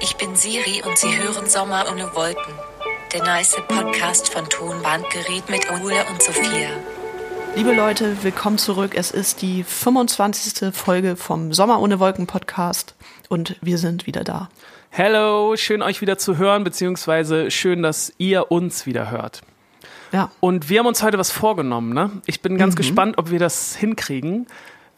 [0.00, 2.54] Ich bin Siri und Sie hören Sommer ohne Wolken.
[3.12, 6.70] Der nice Podcast von Tonbandgerät mit Ole und Sophia.
[7.56, 8.92] Liebe Leute, willkommen zurück.
[8.94, 10.74] Es ist die 25.
[10.74, 12.94] Folge vom Sommer ohne Wolken Podcast
[13.28, 14.48] und wir sind wieder da.
[14.90, 19.42] Hello, schön euch wieder zu hören, beziehungsweise schön, dass ihr uns wieder hört.
[20.12, 20.30] Ja.
[20.40, 22.10] Und wir haben uns heute was vorgenommen, ne?
[22.26, 24.46] Ich bin ganz gespannt, ob wir das hinkriegen.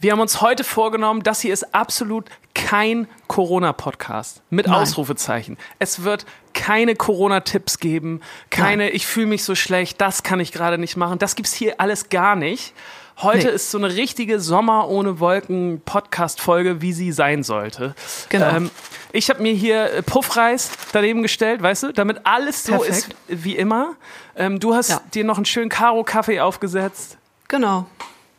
[0.03, 2.25] Wir haben uns heute vorgenommen, das hier ist absolut
[2.57, 4.75] kein Corona-Podcast mit Nein.
[4.75, 5.57] Ausrufezeichen.
[5.79, 8.95] Es wird keine Corona-Tipps geben, keine Nein.
[8.96, 11.21] ich fühle mich so schlecht, das kann ich gerade nicht machen.
[11.21, 12.75] Das gibt's hier alles gar nicht.
[13.18, 13.53] Heute Nee.
[13.54, 17.95] ist so eine richtige Sommer ohne Wolken Podcast-Folge, wie sie sein sollte.
[18.29, 18.57] Genau.
[18.57, 18.71] Ähm,
[19.12, 22.90] ich habe mir hier äh, Puffreis daneben gestellt, weißt du, damit alles so Perfekt.
[22.96, 23.95] ist wie immer.
[24.34, 25.00] Ähm, du hast Ja.
[25.14, 27.18] dir noch einen schönen Karo-Kaffee aufgesetzt.
[27.46, 27.87] Genau.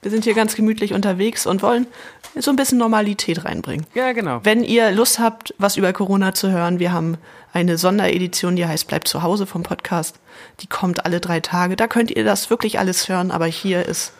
[0.04, 1.88] Wir sind hier ganz gemütlich unterwegs und wollen
[2.36, 3.86] so ein bisschen Normalität reinbringen.
[3.94, 4.42] Ja, genau.
[4.44, 7.18] Wenn ihr Lust habt, was über Corona zu hören, wir haben
[7.54, 10.20] eine Sonderedition, die heißt Bleibt zu Hause vom Podcast.
[10.60, 11.76] Die kommt alle drei Tage.
[11.76, 14.14] Da könnt ihr das wirklich alles hören, aber hier ist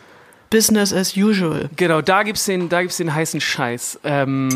[0.50, 1.68] Business as usual.
[1.76, 4.00] Genau, da gibt's den, da gibt's den heißen Scheiß.
[4.04, 4.48] Ähm,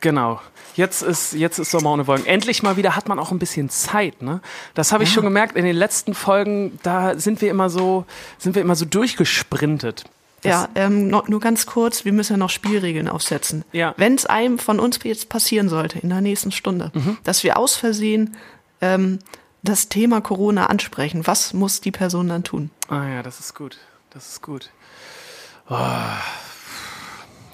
[0.00, 0.40] genau.
[0.74, 2.24] Jetzt ist, jetzt ist Sommer ohne Wolken.
[2.26, 4.40] Endlich mal wieder hat man auch ein bisschen Zeit, ne?
[4.72, 5.16] Das habe ich Ja.
[5.16, 8.06] schon gemerkt in den letzten Folgen, da sind wir immer so,
[8.38, 10.04] sind wir immer so durchgesprintet.
[10.44, 13.64] Ja, ähm, noch, nur ganz kurz, wir müssen ja noch Spielregeln aufsetzen.
[13.72, 13.94] Ja.
[13.96, 17.16] Wenn es einem von uns jetzt passieren sollte, in der nächsten Stunde, Mhm.
[17.24, 18.36] dass wir aus Versehen
[18.80, 19.18] ähm,
[19.62, 22.70] das Thema Corona ansprechen, was muss die Person dann tun?
[22.88, 23.78] Ah ja, das ist gut.
[24.10, 24.70] Das ist gut.
[25.70, 25.76] Oh,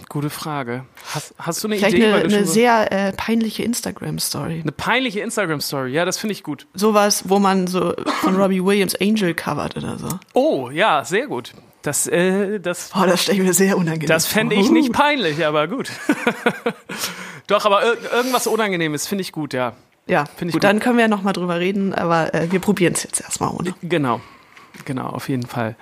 [0.09, 0.85] gute Frage.
[1.15, 2.07] Hast, hast du eine Vielleicht Idee?
[2.13, 4.61] eine, eine sehr äh, peinliche Instagram-Story.
[4.63, 5.91] eine peinliche Instagram-Story.
[5.93, 6.67] Ja, das finde ich gut.
[6.75, 10.09] Sowas, wo man so von Robbie Williams Angel covert oder so.
[10.33, 11.53] Oh, ja, sehr gut.
[11.83, 15.47] Das, äh, das Oh, das stelle ich mir sehr unangenehm Das fände ich nicht peinlich,
[15.47, 15.91] aber gut.
[17.47, 19.73] Doch, aber ir irgendwas Unangenehmes finde ich gut, ja.
[20.07, 20.65] Ja, Finde ich gut, gut.
[20.65, 23.51] dann können wir ja noch mal drüber reden, aber äh, wir probieren es jetzt erstmal
[23.51, 23.75] ohne.
[23.83, 24.21] Genau,
[24.85, 25.77] genau, auf jeden Fall.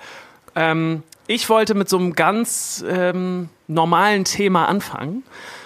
[0.55, 5.23] Ähm, ich wollte mit so einem ganz ähm, normalen Thema anfangen.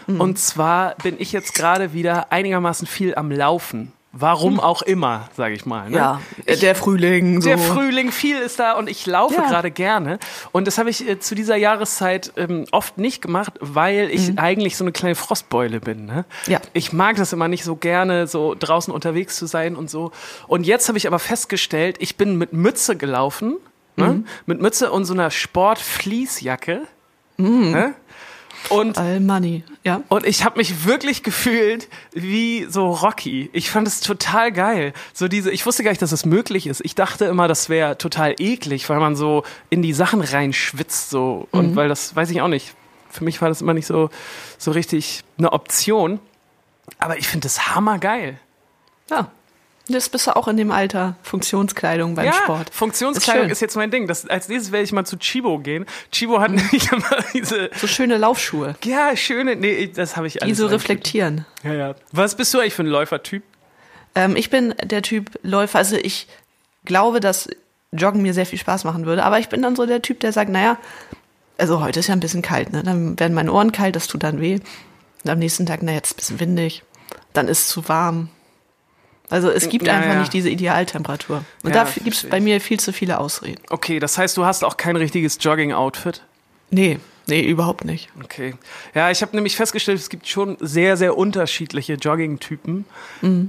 [0.08, 0.22] Mhm.
[0.22, 3.94] Und zwar bin ich jetzt gerade wieder einigermaßen viel am Laufen.
[4.14, 5.84] Warum auch immer, sage ich mal.
[5.84, 5.90] Ne?
[5.90, 5.96] Mhm.
[5.96, 7.48] Ja, der Frühling, so.
[7.48, 9.48] Der Frühling, viel ist da und ich laufe Ja.
[9.48, 10.20] gerade gerne.
[10.52, 14.76] Und das habe ich äh, zu dieser Jahreszeit ähm, oft nicht gemacht, weil ich eigentlich
[14.76, 16.06] so eine kleine Frostbeule bin.
[16.08, 16.26] Ne?
[16.48, 16.52] Mhm.
[16.52, 16.60] Ja.
[16.74, 20.12] Ich mag das immer nicht so gerne, so draußen unterwegs zu sein und so.
[20.48, 23.56] Und jetzt habe ich aber festgestellt, ich bin mit Mütze gelaufen,
[23.96, 24.04] Mhm.
[24.06, 24.24] ne?
[24.46, 26.82] mit Mütze und so einer Sport-Fließjacke.
[27.38, 27.72] Mhm.
[27.72, 27.94] Ne?
[28.70, 30.02] Und All money, ja.
[30.08, 33.50] und ich habe mich wirklich gefühlt wie so Rocky.
[33.54, 34.94] Ich fand es total geil.
[35.14, 36.82] So diese, ich wusste gar nicht, dass das möglich ist.
[36.86, 41.48] Ich dachte immer, das wäre total eklig, weil man so in die Sachen reinschwitzt so
[41.52, 42.74] und weil das weiß ich auch nicht.
[43.10, 44.10] Für mich war das immer nicht so
[44.58, 46.20] so richtig eine Option.
[47.00, 48.40] Aber ich finde das hammergeil.
[49.10, 49.32] Ja.
[49.92, 51.16] Das bist du auch in dem Alter.
[51.24, 52.70] Funktionskleidung beim ja, Sport.
[52.74, 53.52] Funktionskleidung schön.
[53.52, 54.08] ist, jetzt mein Ding.
[54.08, 55.86] Das, als nächstes werde ich mal zu Chibo gehen.
[56.12, 59.56] Chibo hat nämlich immer diese So schöne Laufschuhe, ja schöne.
[59.56, 60.58] Nee, das habe ich die alles.
[60.58, 60.82] so eigentlich.
[60.82, 61.46] reflektieren.
[61.64, 61.96] Ja, ja.
[62.12, 63.44] Was bist du eigentlich für ein Läufertyp?
[64.16, 65.80] Ähm, ich bin der Typ Läufer.
[65.80, 66.28] Also ich
[66.86, 67.48] glaube, dass
[67.92, 69.24] Joggen mir sehr viel Spaß machen würde.
[69.24, 70.78] Aber ich bin dann so der Typ, der sagt, naja,
[71.58, 72.84] also heute ist ja ein bisschen kalt, ne?
[72.84, 74.60] Dann werden meine Ohren kalt, das tut dann weh.
[75.24, 76.84] Und am nächsten Tag, na jetzt ist ein bisschen windig.
[77.34, 78.30] Dann ist es zu warm.
[79.30, 81.44] Also es gibt Ja, einfach nicht diese Idealtemperatur.
[81.64, 83.62] Und Ja, da gibt es bei mir viel zu viele Ausreden.
[83.70, 86.22] Okay, das heißt, du hast auch kein richtiges Jogging-Outfit?
[86.70, 88.10] Nee, nee, überhaupt nicht.
[88.24, 88.56] Okay.
[88.94, 92.86] Ja, ich habe nämlich festgestellt, es gibt schon sehr, sehr unterschiedliche Jogging-Typen.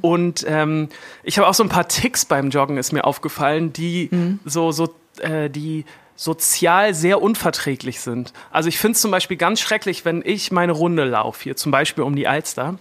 [0.02, 0.88] Und ähm,
[1.24, 4.08] ich habe auch so ein paar Ticks beim Joggen, ist mir aufgefallen, die
[4.44, 5.84] so, so, äh, die
[6.14, 8.32] sozial sehr unverträglich sind.
[8.52, 11.72] Also ich finde es zum Beispiel ganz schrecklich, wenn ich meine Runde laufe, hier zum
[11.72, 12.78] Beispiel um die Alster,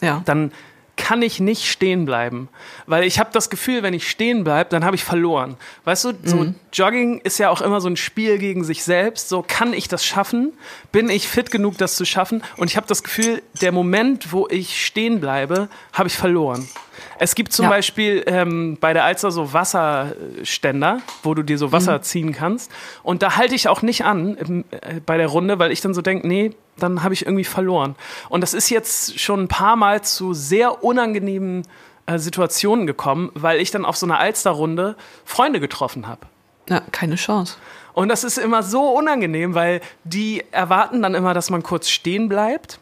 [0.00, 0.22] Ja.
[0.24, 0.50] dann
[1.00, 2.48] kann ich nicht stehen bleiben.
[2.86, 5.56] Weil ich habe das Gefühl, wenn ich stehen bleibe, dann habe ich verloren.
[5.84, 9.28] Weißt du, so Jogging ist ja auch immer so ein Spiel gegen sich selbst.
[9.28, 10.52] So, kann ich das schaffen?
[10.92, 12.42] Bin ich fit genug, das zu schaffen?
[12.56, 16.68] Und ich habe das Gefühl, der Moment, wo ich stehen bleibe, habe ich verloren.
[17.18, 17.70] Es gibt zum Ja.
[17.70, 22.70] Beispiel ähm, bei der Alster so Wasserständer, wo du dir so Wasser ziehen kannst.
[23.02, 25.94] Und da halte ich auch nicht an im, äh, bei der Runde, weil ich dann
[25.94, 27.94] so denke, nee, dann habe ich irgendwie verloren.
[28.28, 31.62] Und das ist jetzt schon ein paar Mal zu sehr unangenehmen
[32.06, 36.26] äh, Situationen gekommen, weil ich dann auf so einer Alsterrunde Freunde getroffen habe.
[36.68, 37.56] ja, keine Chance.
[37.92, 42.28] Und das ist immer so unangenehm, weil die erwarten dann immer, dass man kurz stehen
[42.28, 42.78] bleibt.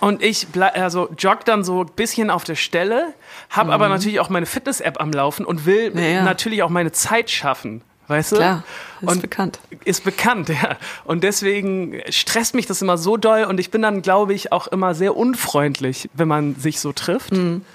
[0.00, 3.14] Und ich also jogge dann so ein bisschen auf der Stelle,
[3.50, 6.22] habe aber natürlich auch meine Fitness-App am Laufen und will Ja, ja.
[6.22, 7.80] natürlich auch meine Zeit schaffen.
[8.08, 8.36] Weißt du?
[8.36, 8.62] Klar,
[9.00, 9.58] ist und bekannt.
[9.84, 10.76] Ist bekannt, ja.
[11.04, 14.68] Und deswegen stresst mich das immer so doll und ich bin dann, glaube ich, auch
[14.68, 17.32] immer sehr unfreundlich, wenn man sich so trifft.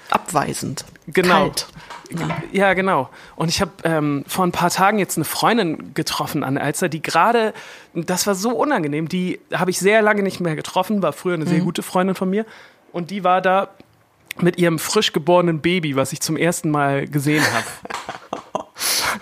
[0.08, 0.84] Abweisend.
[1.06, 1.48] Genau.
[1.48, 1.66] Kalt.
[2.52, 3.08] Ja, genau.
[3.36, 6.88] Und ich habe ähm, vor ein paar Tagen jetzt eine Freundin getroffen an der Alster,
[6.88, 7.52] die gerade,
[7.94, 11.46] das war so unangenehm, die habe ich sehr lange nicht mehr getroffen, war früher eine
[11.46, 12.46] sehr gute Freundin von mir.
[12.92, 13.68] Und die war da
[14.40, 17.66] mit ihrem frisch geborenen Baby, was ich zum ersten Mal gesehen habe.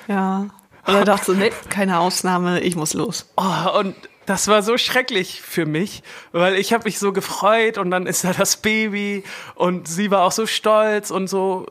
[0.09, 0.47] Ja.
[0.87, 3.31] Und er dachte so, nee, keine Ausnahme, ich muss los.
[3.37, 3.95] Oh, und
[4.27, 6.03] das war so schrecklich für mich,
[6.33, 10.23] weil ich habe mich so gefreut und dann ist da das Baby und sie war
[10.23, 11.67] auch so stolz und so.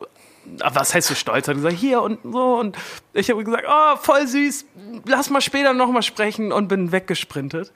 [0.61, 1.47] Aber was heißt so stolz?
[1.47, 2.59] Hat gesagt, hier und so.
[2.59, 2.77] Und
[3.13, 4.65] ich habe gesagt, oh, voll süß,
[5.05, 7.71] lass mal später nochmal sprechen und bin weggesprintet.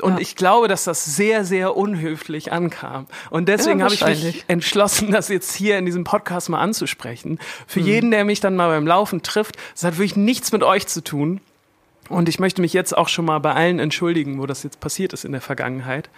[0.00, 0.18] Und Ja.
[0.20, 3.06] ich glaube, dass das sehr, sehr unhöflich ankam.
[3.28, 7.32] Und deswegen Ja, habe ich mich entschlossen, das jetzt hier in diesem Podcast mal anzusprechen.
[7.32, 7.38] Mhm.
[7.66, 10.86] Für jeden, der mich dann mal beim Laufen trifft, das hat wirklich nichts mit euch
[10.86, 11.40] zu tun.
[12.08, 15.12] Und ich möchte mich jetzt auch schon mal bei allen entschuldigen, wo das jetzt passiert
[15.12, 16.08] ist in der Vergangenheit.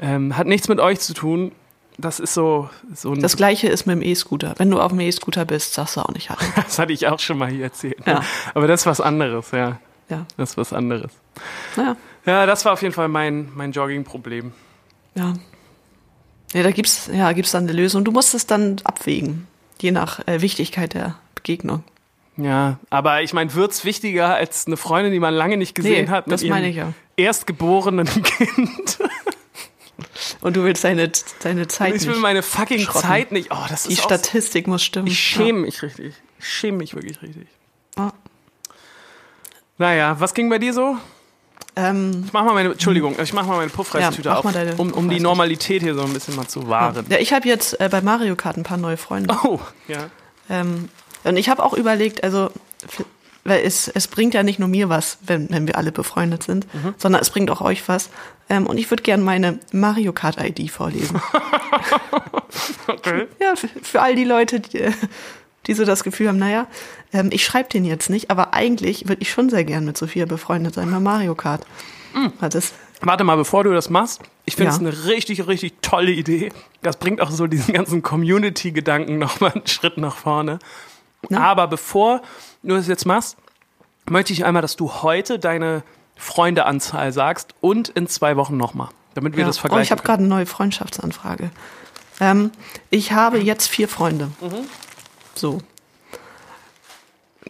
[0.00, 1.52] Ähm, hat nichts mit euch zu tun.
[2.00, 4.54] Das ist so, so ein, Das gleiche ist mit dem E-Scooter.
[4.58, 6.40] Wenn du auf dem E-Scooter bist, sagst du auch nicht Hallo.
[6.56, 7.98] das hatte ich auch schon mal hier erzählt.
[8.06, 8.22] Ja.
[8.54, 9.78] Aber das ist was anderes, ja.
[10.08, 11.10] Ja, Das ist was anderes.
[11.76, 14.52] naja, Ja, das war auf jeden Fall mein, mein Jogging-Problem.
[15.14, 15.34] ja.
[16.54, 18.06] Ja, da gibt's, ja, gibt's dann eine Lösung.
[18.06, 19.46] Du musst es dann abwägen,
[19.82, 21.84] je nach äh, Wichtigkeit der Begegnung.
[22.38, 26.10] Ja, aber ich meine, wird's wichtiger als eine Freundin, die man lange nicht gesehen Nee,
[26.10, 26.94] hat, mit das ihrem meine ich ja.
[27.18, 28.98] erstgeborenen Kind.
[30.40, 31.10] Und du willst deine,
[31.42, 32.20] deine Zeit Ich will nicht.
[32.22, 33.00] meine fucking schrotten.
[33.00, 33.48] Zeit nicht.
[33.50, 35.08] Oh, das Die ist auch- Statistik muss stimmen.
[35.08, 36.14] Ich schäme mich richtig.
[36.38, 37.46] Ich schäme mich wirklich richtig.
[37.96, 38.12] Ja.
[39.78, 40.96] Naja, was ging bei dir so?
[41.76, 44.44] Ähm, Ich mach mal meine, Entschuldigung, ich mach mal meine Puffreistüte Ja, auf,
[44.78, 45.20] um, um die.
[45.20, 47.06] Normalität hier so ein bisschen mal zu wahren.
[47.08, 49.36] ja, ich habe jetzt äh, bei Mario Kart ein paar neue Freunde.
[49.44, 50.10] Oh, ja.
[50.50, 50.88] Ähm,
[51.24, 52.50] und ich habe auch überlegt, also,
[53.44, 56.66] weil es, es bringt ja nicht nur mir was, wenn, wenn wir alle befreundet sind,
[56.98, 58.10] sondern es bringt auch euch was.
[58.50, 61.20] Ähm, und ich würde gerne meine Mario Kart ID vorlesen.
[62.86, 63.26] Okay.
[63.40, 64.92] ja, für, für all die Leute, die, äh,
[65.66, 66.66] die so das Gefühl haben, naja,
[67.12, 70.24] ähm, ich schreibe den jetzt nicht, aber eigentlich würde ich schon sehr gern mit Sophia
[70.24, 71.66] befreundet sein bei Mario Kart.
[72.40, 74.88] Hat es Warte mal, bevor du das machst, ich finde es Ja.
[74.88, 76.50] eine richtig, richtig tolle Idee.
[76.82, 80.58] Das bringt auch so diesen ganzen Community-Gedanken nochmal einen Schritt nach vorne.
[81.28, 81.40] Ne?
[81.40, 82.22] Aber bevor
[82.62, 83.36] du das jetzt machst,
[84.08, 85.82] möchte ich einmal, dass du heute deine
[86.16, 89.46] Freundeanzahl sagst und in zwei Wochen nochmal, damit wir Ja.
[89.48, 89.84] das Oh, vergleichen.
[89.84, 91.50] ich habe gerade eine neue Freundschaftsanfrage.
[92.20, 92.50] Ähm,
[92.90, 94.30] ich habe jetzt vier Freunde.
[94.40, 94.66] Mhm.
[95.34, 95.60] So.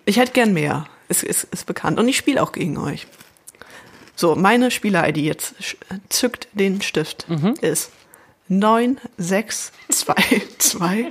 [0.05, 0.87] Ich hätte gern mehr.
[1.09, 1.99] Ist, ist, ist bekannt.
[1.99, 3.07] Und ich spiele auch gegen euch.
[4.15, 5.55] So, meine Spieler-ID jetzt.
[6.11, 7.27] Zückt den Stift.
[7.31, 7.55] Mhm.
[7.61, 7.93] Ist
[8.49, 11.07] 9622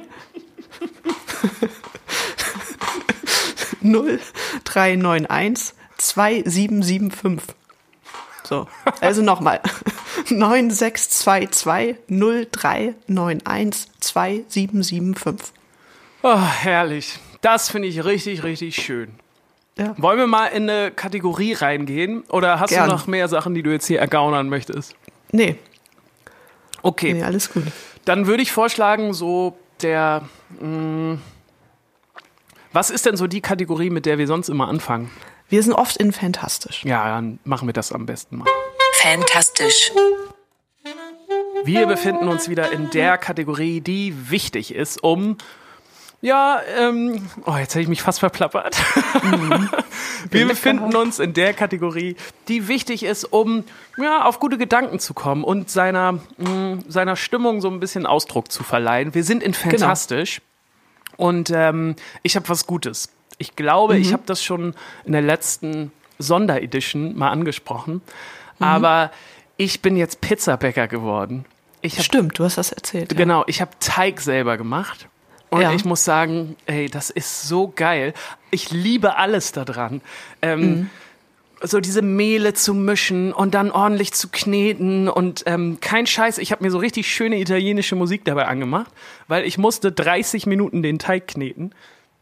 [3.87, 7.55] 0391 2775.
[8.43, 8.67] So,
[9.01, 9.59] also nochmal.
[10.29, 15.53] 9622 0391 2775.
[16.23, 17.19] Oh, herrlich.
[17.41, 19.11] Das finde ich richtig, richtig schön.
[19.77, 19.93] Ja.
[19.97, 22.23] Wollen wir mal in eine Kategorie reingehen?
[22.29, 22.89] Oder hast Gern.
[22.89, 24.95] du noch mehr Sachen, die du jetzt hier ergaunern möchtest?
[25.31, 25.55] Nee,
[26.83, 27.63] Okay, nee, alles gut.
[28.05, 30.23] dann würde ich vorschlagen, so der.
[30.61, 31.17] Mh,
[32.77, 35.09] was ist denn so die Kategorie, mit der wir sonst immer anfangen?
[35.49, 36.85] Wir sind oft in Fantastisch.
[36.85, 38.47] Ja, dann machen wir das am besten mal.
[39.01, 39.91] Fantastisch.
[41.63, 45.37] Wir befinden uns wieder in der Kategorie, die wichtig ist, um.
[46.21, 48.77] Ja, ähm, oh, jetzt hätte ich mich fast verplappert.
[50.29, 52.15] Wir befinden uns in der Kategorie,
[52.47, 53.63] die wichtig ist, um
[53.97, 58.51] ja, auf gute Gedanken zu kommen und seiner, mh, seiner Stimmung so ein bisschen Ausdruck
[58.51, 59.15] zu verleihen.
[59.15, 60.41] Wir sind in Fantastisch
[61.17, 63.09] und ähm, ich habe was Gutes.
[63.39, 64.73] Ich glaube, ich habe das schon
[65.05, 68.01] in der letzten Sonderedition mal angesprochen,
[68.59, 69.11] aber
[69.57, 71.45] ich bin jetzt Pizzabäcker geworden.
[71.81, 73.11] Ich habe Stimmt, du hast das erzählt.
[73.11, 73.17] Ja.
[73.17, 75.07] Genau, ich habe Teig selber gemacht.
[75.49, 75.71] Und Ja.
[75.73, 78.13] ich muss sagen, ey, das ist so geil.
[78.51, 80.01] Ich liebe alles daran.
[80.41, 80.89] Ähm, Mhm.
[81.61, 86.37] So diese Mehle zu mischen und dann ordentlich zu kneten und ähm, kein Scheiß.
[86.37, 88.91] Ich habe mir so richtig schöne italienische Musik dabei angemacht,
[89.27, 91.71] weil ich musste 30 Minuten den Teig kneten.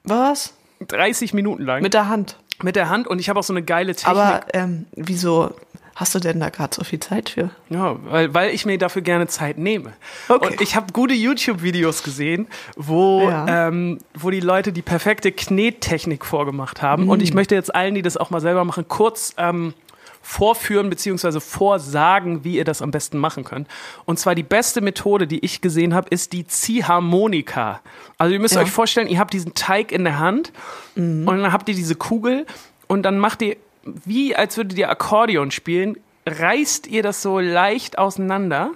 [0.04, 0.54] Was?
[0.88, 1.82] 30 Minuten lang.
[1.82, 2.38] Mit der Hand.
[2.64, 4.08] mit der Hand und ich habe auch so eine geile Technik.
[4.08, 5.54] Aber ähm, wieso
[5.96, 7.50] hast du denn da gerade so viel Zeit für?
[7.70, 9.94] Ja, weil, weil ich mir dafür gerne Zeit nehme.
[10.28, 10.48] Okay.
[10.48, 13.68] Und ich habe gute YouTube-Videos gesehen, wo, Ja.
[13.70, 17.10] ähm, wo die Leute die perfekte Knettechnik vorgemacht haben.
[17.10, 19.74] Und ich möchte jetzt allen, die das auch mal selber machen, kurz ähm,
[20.22, 21.40] vorführen bzw.
[21.40, 23.68] vorsagen, wie ihr das am besten machen könnt.
[24.06, 27.82] Und zwar die beste Methode, die ich gesehen habe, ist die Ziehharmonika.
[28.18, 28.62] Also ihr müsst Ja.
[28.62, 30.52] euch vorstellen, ihr habt diesen Teig in der Hand
[30.96, 32.46] und dann habt ihr diese Kugel
[32.88, 37.98] und dann macht ihr, wie als würdet ihr Akkordeon spielen, reißt ihr das so leicht
[37.98, 38.72] auseinander,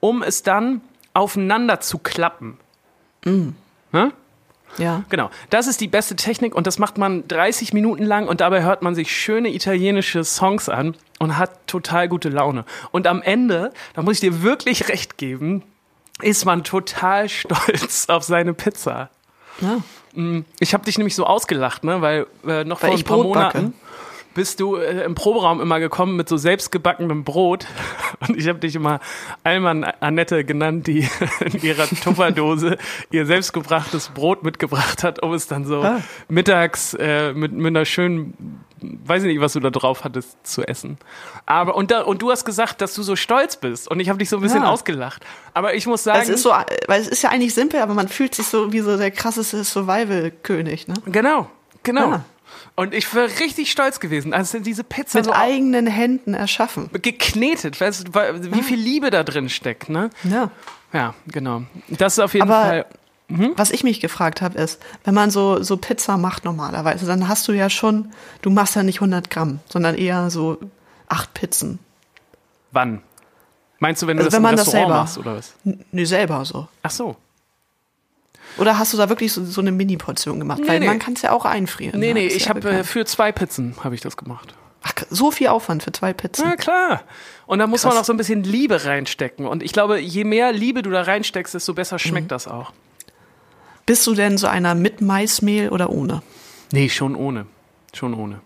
[0.00, 0.80] um es dann
[1.12, 2.58] aufeinander zu klappen.
[3.24, 4.08] Hä?
[4.78, 5.04] Ja.
[5.10, 8.62] Genau, das ist die beste Technik und das macht man 30 Minuten lang und dabei
[8.62, 12.64] hört man sich schöne italienische Songs an und hat total gute Laune.
[12.90, 15.62] Und am Ende, da muss ich dir wirklich recht geben,
[16.22, 19.10] ist man total stolz auf seine Pizza.
[19.60, 19.78] ja.
[20.60, 23.34] Ich habe dich nämlich so ausgelacht, ne, weil äh, noch Weil vor ein paar Brot
[23.34, 23.72] backe.
[24.34, 27.66] Bist du äh, im Proberaum immer gekommen mit so selbstgebackenem Brot
[28.28, 29.00] und ich habe dich immer
[29.44, 31.08] Alman Annette genannt, die
[31.52, 32.78] in ihrer Tupperdose
[33.10, 36.00] ihr selbstgebrachtes Brot mitgebracht hat, um es dann so Ah.
[36.28, 38.60] mittags äh, mit, mit einer schönen
[39.04, 40.98] weiß ich nicht, was du da drauf hattest zu essen.
[41.46, 44.18] Aber und da, und du hast gesagt, dass du so stolz bist und ich habe
[44.18, 44.70] dich so ein bisschen Ja.
[44.70, 45.24] ausgelacht.
[45.54, 46.50] Aber ich muss sagen, Es ist so,
[46.88, 49.62] weil es ist ja eigentlich simpel, aber man fühlt sich so wie so der krasseste
[49.62, 50.94] Survival-König, ne?
[51.06, 51.48] genau,
[51.84, 52.10] genau.
[52.10, 52.24] Ja.
[52.76, 56.90] Und ich wäre richtig stolz gewesen, als diese Pizza Mit so eigenen Händen erschaffen.
[56.92, 60.10] geknetet, weißt du, wie viel Liebe da drin steckt, ne?
[60.24, 60.50] Ja.
[60.92, 61.62] Ja, genau.
[61.88, 62.86] Das ist auf jeden Aber- Fall.
[63.56, 67.48] Was ich mich gefragt habe, ist, wenn man so, so Pizza macht normalerweise, dann hast
[67.48, 70.58] du ja schon, du machst ja nicht 100 Gramm, sondern eher so
[71.08, 71.78] acht Pizzen.
[72.72, 73.00] Wann?
[73.78, 75.54] Meinst du, wenn du Also das wenn im das selber- machst oder was?
[75.64, 76.68] N- Nee, selber so.
[76.82, 77.16] Ach so.
[78.58, 80.60] Oder hast du da wirklich so, so eine Mini-Portion gemacht?
[80.66, 80.86] Weil nee.
[80.86, 81.98] man kann es ja auch einfrieren.
[82.00, 82.20] Nee, ne?
[82.20, 84.54] nee, ich ja habe äh, für zwei Pizzen habe ich das gemacht.
[84.82, 86.44] Ach, so viel Aufwand für zwei Pizzen.
[86.48, 87.02] Na klar.
[87.46, 87.94] Und da muss Krass.
[87.94, 89.46] man auch so ein bisschen Liebe reinstecken.
[89.46, 92.28] Und ich glaube, je mehr Liebe du da reinsteckst, desto besser schmeckt Mhm.
[92.28, 92.72] das auch.
[93.86, 96.22] Bist du denn so einer mit Maismehl oder ohne?
[96.72, 97.46] Nee, schon ohne.
[97.92, 98.40] Schon ohne.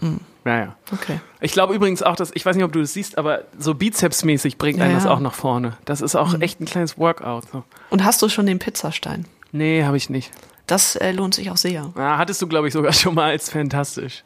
[0.00, 0.20] Mhm.
[0.44, 0.76] Ja, ja.
[0.92, 1.20] Okay.
[1.40, 4.56] Ich glaube übrigens auch, dass, ich weiß nicht, ob du das siehst, aber so bizepsmäßig
[4.56, 5.10] bringt Ja, einen das ja.
[5.10, 5.16] Mhm.
[5.16, 5.76] auch nach vorne.
[5.84, 7.44] Das ist auch echt ein kleines Workout.
[7.52, 7.64] So.
[7.90, 9.26] Und hast du schon den Pizzastein?
[9.52, 10.30] Nee, habe ich nicht.
[10.66, 11.90] Das äh, lohnt sich auch sehr.
[11.96, 14.22] Ah, hattest du, glaube ich, sogar schon mal als fantastisch.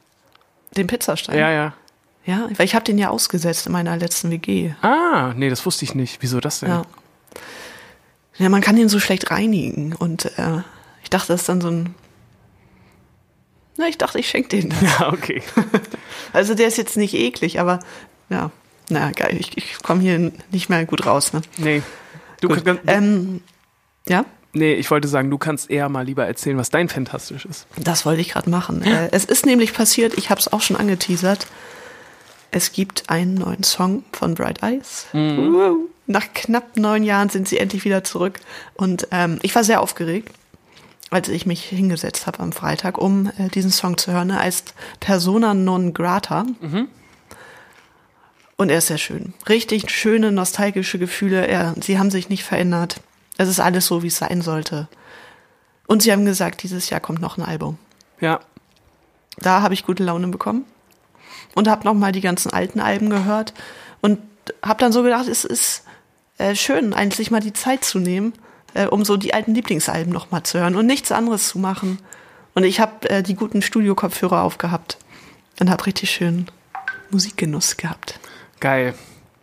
[0.76, 1.38] Den Pizzastein?
[1.38, 1.75] Ja, ja.
[2.25, 4.73] Ja, weil ich habe den ja ausgesetzt in meiner letzten WG.
[4.83, 6.19] Ah, nee, das wusste ich nicht.
[6.23, 6.69] Wieso das denn?
[6.69, 6.83] Ja.
[8.38, 9.95] Ja, man kann den so schlecht reinigen.
[9.95, 10.62] Und äh,
[11.02, 11.95] ich dachte, das ist dann so ein.
[13.76, 14.71] Na, ich dachte, ich schenke den.
[14.71, 14.79] dann.
[15.00, 15.43] Ja, okay.
[16.33, 17.81] Also der ist jetzt nicht eklig, aber
[18.31, 18.50] ja.
[18.88, 21.33] Na geil, ich, ich komme hier nicht mehr gut raus.
[21.33, 21.43] Ne?
[21.59, 21.83] Nee.
[22.41, 22.64] Du, Gut.
[22.64, 23.43] kann- Ähm,
[24.09, 27.66] ja, nee, ich wollte sagen, du kannst eher mal lieber erzählen, was dein fantastisch ist.
[27.76, 28.82] das wollte ich gerade machen.
[28.82, 31.47] Äh, es ist nämlich passiert, ich habe es auch schon angeteasert.
[32.50, 35.06] Es gibt einen neuen Song von Bright Eyes.
[35.12, 35.76] Wow.
[36.06, 38.40] Nach knapp neun Jahren sind sie endlich wieder zurück.
[38.75, 40.30] Und ähm, ich war sehr aufgeregt,
[41.11, 44.28] als ich mich hingesetzt habe am Freitag, um äh, diesen Song zu hören.
[44.30, 46.44] Er heißt Persona non grata.
[48.56, 49.32] Und er ist sehr schön.
[49.49, 51.47] Richtig schöne, nostalgische Gefühle.
[51.47, 53.00] Er, sie haben sich nicht verändert.
[53.39, 54.89] Es ist alles so, wie es sein sollte.
[55.87, 57.79] Und sie haben gesagt, dieses Jahr kommt noch ein Album.
[58.21, 58.41] Ja.
[59.39, 60.65] Da habe ich gute Laune bekommen
[61.55, 63.53] und habe noch mal die ganzen alten Alben gehört
[64.01, 64.19] und
[64.62, 65.85] habe dann so gedacht, es ist
[66.39, 68.33] äh, schön, eigentlich mal die Zeit zu nehmen,
[68.75, 71.99] äh, um so die alten Lieblingsalben noch mal zu hören und nichts anderes zu machen.
[72.55, 74.99] Und ich habe äh, die guten Studio-Kopfhörer aufgehabt
[75.61, 76.47] und habe richtig schön
[77.11, 78.21] Musikgenuss gehabt.
[78.61, 78.95] Geil.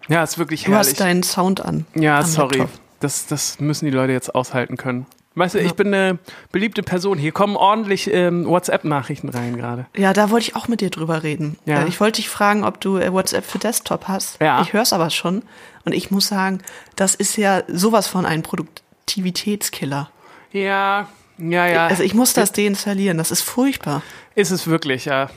[0.08, 0.90] Ja, ist wirklich Du herrlich.
[0.90, 1.86] hast deinen Sound an.
[1.96, 2.60] ja, sorry.
[2.60, 2.80] Laptop.
[3.00, 5.06] Das, das müssen die Leute jetzt aushalten können.
[5.36, 6.18] Weißt du, ich bin eine
[6.52, 7.18] beliebte Person.
[7.18, 9.86] Hier kommen ordentlich ähm, WhatsApp-Nachrichten rein gerade.
[9.96, 11.58] Ja, da wollte ich auch mit dir drüber reden.
[11.66, 11.84] Ja.
[11.84, 14.42] Äh, Ich wollte dich fragen, ob du äh, WhatsApp für Desktop hast.
[14.42, 14.62] Ja.
[14.62, 15.44] Ich höre es aber schon.
[15.86, 16.60] Und ich muss sagen,
[16.98, 20.10] das ist ja sowas von ein Produktivitätskiller.
[20.52, 21.88] Ja, ja, ja.
[21.88, 23.18] Also ich muss das deinstallieren.
[23.18, 24.02] Das ist furchtbar.
[24.36, 25.30] Ist es wirklich, ja.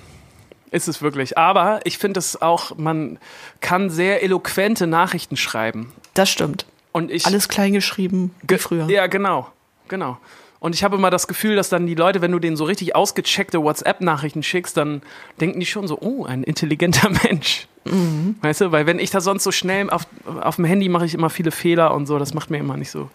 [0.71, 1.39] Ist es wirklich.
[1.39, 3.19] Aber ich finde es auch, man
[3.61, 5.93] kann sehr eloquente Nachrichten schreiben.
[6.15, 6.67] Das stimmt.
[6.93, 8.89] Und ich, Alles klein geschrieben wie Ge- früher.
[8.91, 9.49] Ja, genau.
[9.89, 10.19] Genau.
[10.61, 12.95] Und ich habe immer das Gefühl, dass dann die Leute, wenn du denen so richtig
[12.95, 15.03] ausgecheckte WhatsApp-Nachrichten schickst, dann
[15.41, 17.67] denken die schon so, oh, ein intelligenter Mensch.
[17.85, 18.37] Mhm.
[18.43, 20.07] Weißt du, weil wenn ich da sonst so schnell auf,
[20.41, 22.93] auf dem Handy mache ich immer viele Fehler und so, das macht mir immer nicht
[22.93, 23.11] so,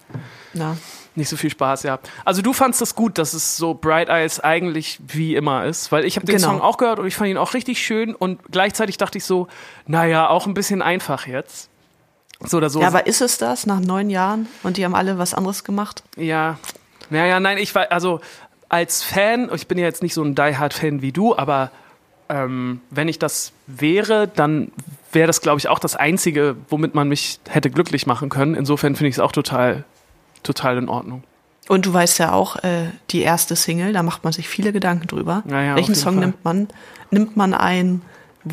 [0.53, 0.75] Na,
[1.15, 1.99] nicht so viel Spaß, ja.
[2.25, 6.03] Also du fandst das gut, dass es so Bright Eyes eigentlich wie immer ist, weil
[6.03, 6.49] ich habe den Genau.
[6.49, 9.47] Song auch gehört und ich fand ihn auch richtig schön und gleichzeitig dachte ich so,
[9.85, 11.69] naja, auch ein bisschen einfach jetzt.
[12.45, 12.81] So oder so.
[12.81, 16.03] Ja, aber ist es das nach neun Jahren und die haben alle was anderes gemacht?
[16.15, 16.57] Ja.
[17.09, 18.19] Naja, nein, ich war, also
[18.69, 21.71] als Fan, ich bin ja jetzt nicht so ein Die-Hard-Fan wie du, aber
[22.29, 24.71] ähm, wenn ich das wäre, dann
[25.11, 28.55] wäre das, glaube ich, auch das Einzige, womit man mich hätte glücklich machen können.
[28.55, 29.85] Insofern finde ich es auch total,
[30.43, 31.23] total in Ordnung.
[31.69, 35.07] Und du weißt ja auch, äh, die erste Single, da macht man sich viele Gedanken
[35.07, 35.43] drüber.
[35.49, 36.25] Ja, ja, Welchen Song Fall.
[36.25, 36.67] nimmt man?
[37.11, 38.01] Nimmt man ein,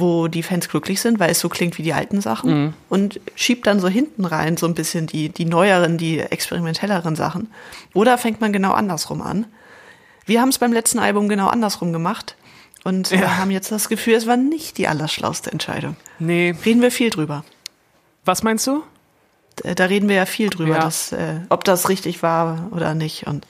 [0.00, 2.74] wo die Fans glücklich sind, weil es so klingt wie die alten Sachen Mhm.
[2.88, 7.50] und schiebt dann so hinten rein so ein bisschen die, die neueren, die experimentelleren Sachen.
[7.94, 9.46] Oder fängt man genau andersrum an?
[10.26, 12.36] Wir haben es beim letzten Album genau andersrum gemacht
[12.84, 15.96] und äh, haben jetzt das Gefühl, es war nicht die allerschlauste Entscheidung.
[16.18, 16.54] Nee.
[16.64, 17.44] Reden wir viel drüber.
[18.24, 18.82] Was meinst du?
[19.62, 20.80] Da reden wir ja viel drüber, Ja.
[20.80, 23.26] dass, äh, ob das richtig war oder nicht.
[23.26, 23.46] Und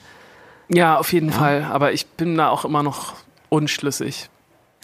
[0.67, 1.63] Ja, auf jeden Fall.
[1.63, 3.13] Aber ich bin da auch immer noch
[3.49, 4.29] unschlüssig.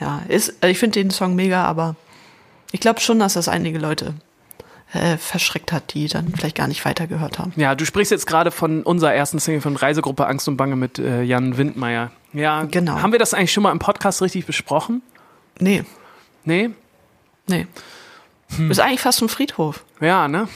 [0.02, 1.96] Ja, ist, also ich finde den Song mega, aber
[2.74, 4.14] ich glaube schon, dass das einige Leute
[4.94, 7.54] äh, verschreckt hat, die dann vielleicht gar nicht weitergehört haben.
[7.56, 11.00] Ja, du sprichst jetzt gerade von unserer ersten Single von Reisegruppe Angst und Bange mit
[11.00, 12.12] äh, Jan Windmeier.
[12.34, 13.02] Ja, Genau.
[13.02, 15.02] Haben wir das eigentlich schon mal im Podcast richtig besprochen?
[15.60, 15.84] Nee,
[16.44, 16.72] Nee?
[17.48, 17.68] nee.
[18.70, 19.86] Ist eigentlich fast ein Friedhof.
[20.02, 20.48] Ja, ne?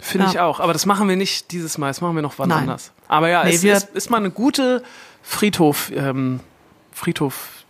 [0.00, 0.30] Finde Ja.
[0.32, 0.60] ich auch.
[0.60, 2.60] Aber das machen wir nicht dieses Mal, das machen wir noch wann Nein.
[2.62, 2.92] anders.
[3.08, 4.82] Aber ja, Nee, es ist, ist mal eine gute
[5.22, 6.40] Friedhof, ähm,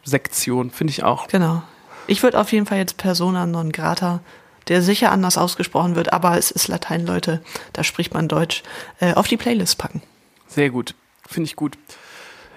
[0.09, 1.29] Friedhof-Sektion, finde ich auch.
[1.29, 1.63] Genau.
[2.07, 4.21] Ich würde auf jeden Fall jetzt Persona non grata,
[4.69, 8.63] der sicher anders ausgesprochen wird, aber es ist Latein, Leute, da spricht man Deutsch,
[9.01, 10.03] äh, auf die Playlist packen.
[10.47, 10.95] Sehr gut.
[11.27, 11.77] Finde ich gut.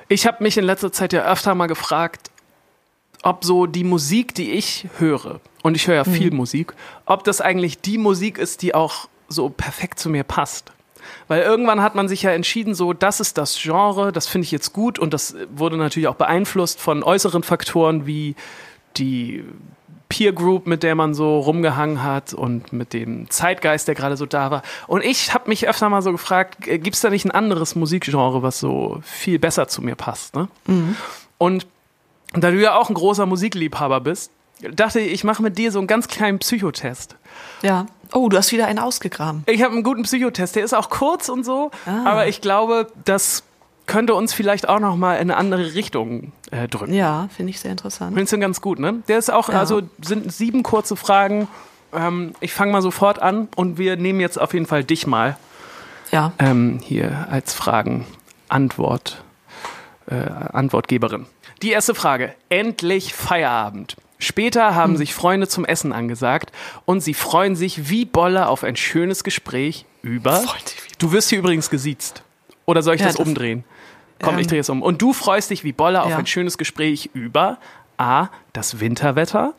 [0.08, 2.32] Ich habe mich in letzter Zeit ja öfter mal gefragt,
[3.24, 6.74] ob so die Musik, die ich höre, und ich höre ja viel Musik,
[7.06, 10.72] ob das eigentlich die Musik ist, die auch so perfekt zu mir passt.
[11.28, 14.52] Weil irgendwann hat man sich ja entschieden, so, das ist das Genre, das finde ich
[14.52, 18.36] jetzt gut und das wurde natürlich auch beeinflusst von äußeren Faktoren wie
[18.98, 19.44] die
[20.10, 24.26] Peer Group, mit der man so rumgehangen hat und mit dem Zeitgeist, der gerade so
[24.26, 24.62] da war.
[24.88, 28.44] Und ich habe mich öfter mal so gefragt, gibt es da nicht ein anderes Musikgenre,
[28.44, 30.36] was so viel besser zu mir passt?
[30.36, 30.50] Ne?
[31.38, 31.66] Und
[32.34, 34.32] da du ja auch ein großer Musikliebhaber bist,
[34.74, 37.16] dachte ich, ich mache mit dir so einen ganz kleinen Psychotest.
[37.62, 37.86] Ja.
[38.14, 39.44] Oh, du hast wieder einen ausgegraben.
[39.48, 42.04] Ich habe einen guten Psychotest, der ist auch kurz und so, Ah.
[42.06, 43.44] aber ich glaube, das
[43.88, 46.94] könnte uns vielleicht auch noch mal in eine andere Richtung äh, drücken.
[46.94, 48.14] Ja, finde ich sehr interessant.
[48.14, 49.02] Findest du ganz gut, ne?
[49.08, 49.60] Der ist auch, Ja.
[49.60, 51.48] also sind sieben kurze Fragen.
[51.94, 55.36] Ähm, ich fange mal sofort an und wir nehmen jetzt auf jeden Fall dich mal
[56.12, 56.32] Ja.
[56.40, 58.06] ähm, hier als Fragen
[58.50, 59.24] Antwort
[60.08, 60.16] äh,
[60.54, 61.26] Antwortgeberin.
[61.62, 63.96] Die erste Frage: Endlich Feierabend.
[64.22, 64.76] Später Hm.
[64.76, 66.52] haben sich Freunde zum Essen angesagt
[66.86, 70.44] und sie freuen sich wie Bolle auf ein schönes Gespräch über.
[71.00, 72.24] Du wirst hier übrigens gesiezt.
[72.66, 73.64] Oder soll ich Ja, das, das- umdrehen?
[74.22, 74.84] Komm, ich Ähm, drehe es um.
[74.84, 76.18] Und du freust dich wie Bolle auf Ja.
[76.18, 77.58] ein schönes Gespräch über
[77.98, 78.28] A.
[78.54, 79.54] Das Winterwetter.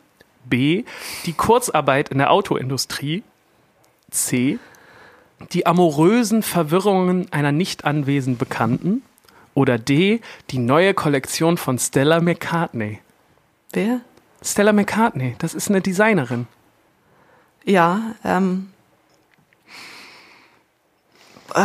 [0.45, 0.85] B.
[1.25, 3.23] Die Kurzarbeit in der Autoindustrie.
[4.11, 4.59] C.
[5.51, 9.01] Die amorösen Verwirrungen einer nicht anwesend Bekannten.
[9.53, 10.21] Oder D.
[10.51, 12.99] Die neue Kollektion von Stella McCartney.
[13.73, 13.99] Wer?
[14.43, 16.47] Stella McCartney, das ist eine Designerin.
[17.65, 18.69] Ja, ähm.
[21.55, 21.61] Äh,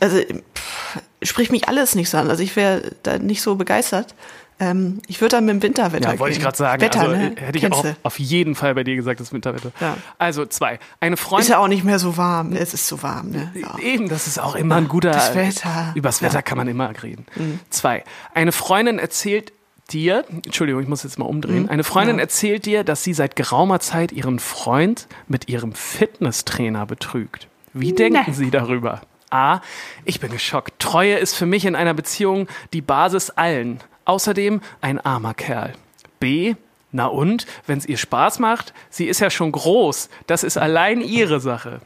[0.00, 0.18] also,
[0.54, 2.28] pff, spricht mich alles nicht so an.
[2.30, 4.14] Also, ich wäre da nicht so begeistert.
[4.60, 6.82] Ähm, ich würde dann mit dem Winterwetter Ja, wollte ich gerade sagen.
[6.82, 7.34] Wetter, also, ne?
[7.36, 9.72] äh, Hätte ich auch auf jeden Fall bei dir gesagt, das Winterwetter.
[9.80, 9.96] Ja.
[10.18, 10.78] Also zwei.
[11.00, 11.42] Eine Freundin.
[11.44, 12.50] Ist ja auch nicht mehr so warm.
[12.50, 12.58] ne?
[12.58, 13.50] Es ist so warm, ne?
[13.54, 13.76] Ja.
[13.78, 15.10] Eben, das ist auch immer ein guter.
[15.10, 15.92] Das Wetter.
[15.94, 16.40] Übers Wetter Ja.
[16.40, 16.44] Mhm.
[16.44, 17.26] kann man immer reden.
[17.70, 18.04] Zwei.
[18.34, 19.52] Eine Freundin erzählt
[19.92, 21.68] dir, Entschuldigung, ich muss jetzt mal umdrehen.
[21.68, 22.20] Eine Freundin Mhm.
[22.20, 22.24] Ja.
[22.24, 27.48] erzählt dir, dass sie seit geraumer Zeit ihren Freund mit ihrem Fitnesstrainer betrügt.
[27.74, 29.00] Wie denken Sie darüber?
[29.30, 29.60] A.
[30.04, 30.78] Ich bin geschockt.
[30.78, 33.80] Treue ist für mich in einer Beziehung die Basis allen.
[34.04, 35.72] Außerdem ein armer Kerl.
[36.20, 36.54] B.
[36.90, 40.10] Na und, wenn es ihr Spaß macht, sie ist ja schon groß.
[40.26, 41.80] Das ist allein ihre Sache.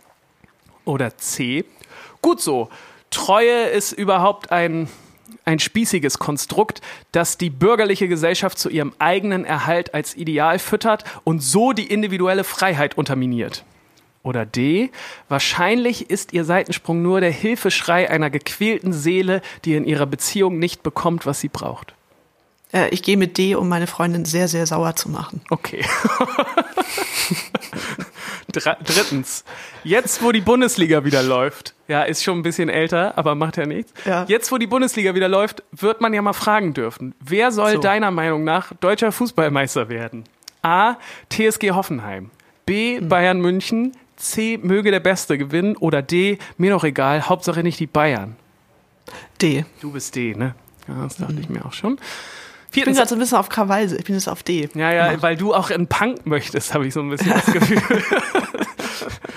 [0.84, 1.64] Oder C.
[2.22, 2.68] Gut so.
[3.10, 4.88] Treue ist überhaupt ein,
[5.46, 6.82] ein spießiges Konstrukt,
[7.12, 12.44] das die bürgerliche Gesellschaft zu ihrem eigenen Erhalt als Ideal füttert und so die individuelle
[12.44, 13.64] Freiheit unterminiert.
[14.22, 14.90] Oder D.
[15.28, 20.82] Wahrscheinlich ist ihr Seitensprung nur der Hilfeschrei einer gequälten Seele, die in ihrer Beziehung nicht
[20.82, 21.95] bekommt, was sie braucht.
[22.72, 25.40] Äh, ich gehe mit D, um meine Freundin sehr, sehr sauer zu machen.
[25.50, 25.84] Okay.
[28.52, 29.44] Dr drittens,
[29.84, 33.66] jetzt wo die Bundesliga wieder läuft, ja, ist schon ein bisschen älter, aber macht ja
[33.66, 33.92] nichts.
[34.04, 34.24] Ja.
[34.28, 37.80] Jetzt wo die Bundesliga wieder läuft, wird man ja mal fragen dürfen, wer soll So.
[37.80, 40.24] deiner Meinung nach deutscher Fußballmeister werden?
[40.62, 40.96] A.
[41.30, 42.30] TSG Hoffenheim.
[42.64, 42.98] B.
[42.98, 43.08] Hm.
[43.08, 43.92] Bayern München.
[44.16, 44.58] C.
[44.60, 45.76] Möge der Beste gewinnen.
[45.76, 46.38] Oder D.
[46.56, 48.36] Mir doch egal, Hauptsache nicht die Bayern.
[49.40, 49.64] D.
[49.80, 50.54] Du bist D, ne?
[50.88, 51.98] Ja, das dachte ich mir auch schon.
[52.76, 52.80] Hm.
[52.80, 53.92] Ich bin Viertens, gerade so ein bisschen auf Krawall.
[53.92, 54.68] Ich bin jetzt auf D.
[54.74, 57.82] ja, ja, weil du auch in Punk möchtest, habe ich so ein bisschen das Gefühl.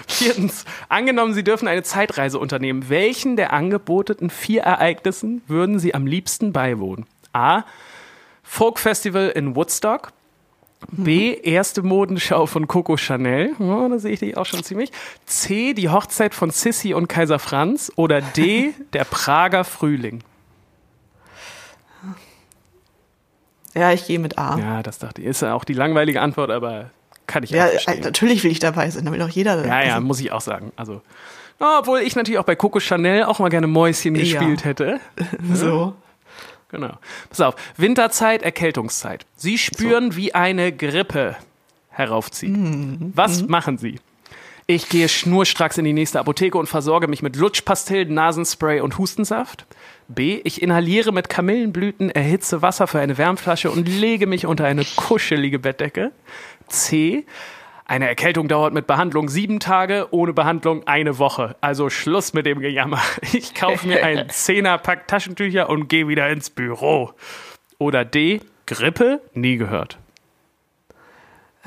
[0.08, 2.90] Viertens, angenommen, Sie dürfen eine Zeitreise unternehmen.
[2.90, 7.06] Welchen der angebotenen vier Ereignissen würden Sie am liebsten beiwohnen?
[7.32, 7.64] A.
[8.44, 10.12] Folk Festival in Woodstock.
[10.92, 11.34] B.
[11.34, 13.52] Erste Modenschau von Coco Chanel.
[13.60, 14.92] Oh, da sehe ich dich auch schon ziemlich.
[15.26, 15.74] C.
[15.74, 17.92] Die Hochzeit von Sissy und Kaiser Franz.
[17.96, 18.74] Oder D.
[18.94, 20.24] Der Prager Frühling.
[23.76, 24.58] Ja, ich gehe mit A.
[24.58, 25.28] Ja, Ja, das dachte ich.
[25.28, 26.90] Ist ja auch die langweilige Antwort, aber
[27.28, 28.02] kann ich auch äh, verstehen.
[28.02, 29.66] natürlich will ich dabei sein, damit auch jeder.
[29.66, 30.72] Ja, ja, also, muss ich auch sagen.
[30.76, 31.02] Also,
[31.60, 34.22] obwohl ich natürlich auch bei Coco Chanel auch mal gerne Mäuschen Ja.
[34.24, 35.00] gespielt hätte.
[35.54, 35.94] so.
[36.70, 36.98] Genau.
[37.30, 37.56] Pass auf.
[37.78, 39.26] Winterzeit, Erkältungszeit.
[39.36, 41.36] Sie spüren, wie eine Grippe
[41.90, 42.56] heraufzieht.
[43.16, 44.00] Was machen Sie?
[44.68, 49.66] Ich gehe schnurstracks in die nächste Apotheke und versorge mich mit Lutschpastillen, Nasenspray und Hustensaft.
[50.10, 50.42] B.
[50.44, 55.60] Ich inhaliere mit Kamillenblüten, erhitze Wasser für eine Wärmflasche und lege mich unter eine kuschelige
[55.60, 56.12] Bettdecke.
[56.68, 57.26] C.
[57.86, 61.56] Eine Erkältung dauert mit Behandlung sieben Tage, ohne Behandlung eine Woche.
[61.62, 63.02] Also Schluss mit dem Gejammer.
[63.34, 67.14] Ich kaufe mir einen Zehnerpack Taschentücher und gehe wieder ins Büro.
[67.78, 68.42] Oder D.
[68.66, 69.22] Grippe?
[69.34, 69.98] Nie gehört.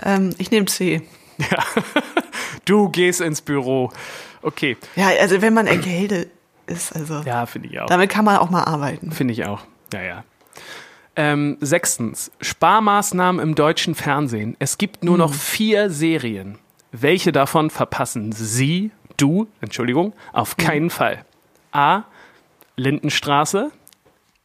[0.03, 1.03] Ähm, ich nehme C.
[2.65, 3.91] Du gehst ins Büro.
[4.43, 4.77] Okay.
[4.95, 6.31] Ja, also wenn man erkältet
[6.67, 7.87] ist, also Ja, finde ich auch.
[7.87, 9.13] damit kann man auch mal arbeiten.
[9.13, 9.61] Finde ich auch.
[9.93, 10.25] Ja, ja.
[11.15, 14.57] Ähm, sechstens, Sparmaßnahmen im deutschen Fernsehen.
[14.59, 16.59] Es gibt nur noch vier Serien.
[16.91, 21.25] Welche davon verpassen Sie, du, Entschuldigung, auf keinen Fall?
[21.73, 22.03] A.
[22.77, 23.71] Lindenstraße.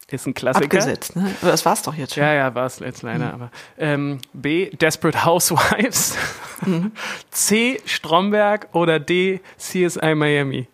[0.10, 0.66] Ist ein Klassiker.
[0.66, 1.30] Abgesetzt, ne?
[1.42, 2.24] Das war's doch jetzt schon.
[2.24, 3.34] Ja, ja, war es jetzt leider.
[3.34, 4.70] Aber, ähm, B.
[4.70, 6.16] Desperate Housewives.
[7.32, 7.82] C.
[7.86, 9.42] Stromberg oder D.
[9.58, 10.68] CSI Miami.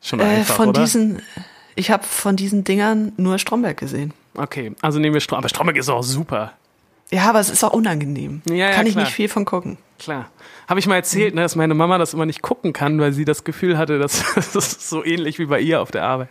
[0.00, 0.80] Schon Äh, einfach, von oder?
[0.82, 1.22] diesen,
[1.74, 4.12] ich habe von diesen Dingern nur Stromberg gesehen.
[4.34, 5.44] Okay, also nehmen wir Stromberg.
[5.44, 6.52] Aber Stromberg ist auch super.
[7.10, 8.40] Ja, aber es ist auch unangenehm.
[8.48, 9.04] Ja, ja, Kann ich klar.
[9.04, 9.78] nicht viel von gucken.
[9.98, 10.30] Klar.
[10.68, 13.24] Habe ich mal erzählt, ne, dass meine Mama das immer nicht gucken kann, weil sie
[13.24, 16.28] das Gefühl hatte, dass das ist so ähnlich wie bei ihr auf der Arbeit,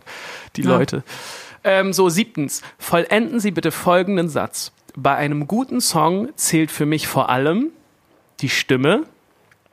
[0.56, 0.70] die Ja.
[0.78, 1.04] Leute.
[1.66, 2.62] Ähm, so, siebtens.
[2.78, 4.72] Vollenden Sie bitte folgenden Satz.
[4.96, 7.68] Bei einem guten Song zählt für mich vor allem
[8.40, 9.04] die Stimme.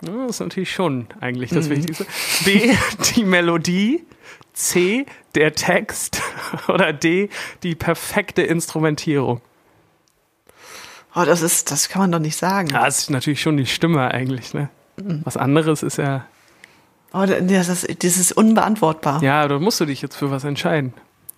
[0.01, 2.07] Das ist natürlich schon eigentlich das Wichtigste.
[2.45, 2.75] B,
[3.15, 4.05] die Melodie.
[4.53, 5.05] C,
[5.35, 6.23] der Text.
[6.69, 7.29] Oder D,
[7.63, 9.41] die perfekte Instrumentierung.
[11.15, 12.69] Oh, das ist, das kann man doch nicht sagen.
[12.69, 14.69] Ja, das ist natürlich schon die Stimme eigentlich, ne?
[14.97, 16.27] Was anderes ist ja
[17.13, 19.23] Oh, das ist, das ist unbeantwortbar.
[19.23, 20.93] Ja, da musst du dich jetzt für was entscheiden.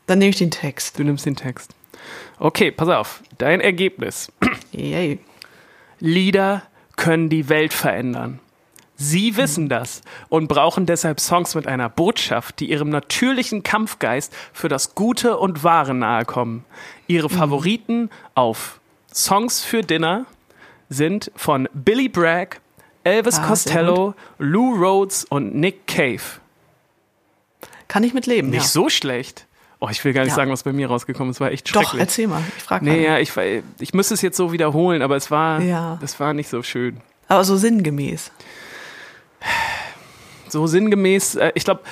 [0.06, 0.98] Dann nehme ich den Text.
[0.98, 1.72] Du nimmst den Text.
[2.40, 3.22] Okay, pass auf.
[3.38, 4.32] Dein Ergebnis.
[4.72, 5.20] Yay.
[6.00, 6.62] Lieder
[6.96, 8.40] können die Welt verändern.
[9.00, 14.68] Sie wissen das und brauchen deshalb Songs mit einer Botschaft, die ihrem natürlichen Kampfgeist für
[14.68, 16.64] das Gute und Wahre nahe kommen.
[17.06, 18.80] Ihre Favoriten auf
[19.14, 20.26] Songs für Dinner
[20.88, 22.56] sind von Billy Bragg,
[23.04, 26.20] Elvis Ah, Costello, Lou Rhodes und Nick Cave.
[27.86, 28.50] Kann ich mit leben.
[28.50, 28.68] Nicht ja.
[28.68, 29.46] so schlecht.
[29.80, 30.34] Oh, ich will gar nicht Ja.
[30.36, 31.40] sagen, was bei mir rausgekommen ist.
[31.40, 32.00] War echt Doch, schrecklich.
[32.00, 32.42] erzähl mal.
[32.56, 33.30] Ich frage Nee, ja, ich,
[33.78, 35.98] ich müsste es jetzt so wiederholen, aber es war, Ja.
[36.00, 37.00] das war nicht so schön.
[37.28, 38.32] Aber so sinngemäß.
[40.48, 41.82] So sinngemäß, äh, ich glaube,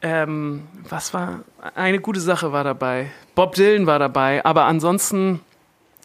[0.00, 1.40] ähm, was war,
[1.74, 3.10] eine gute Sache war dabei.
[3.34, 5.40] Bob Dylan war dabei, aber ansonsten,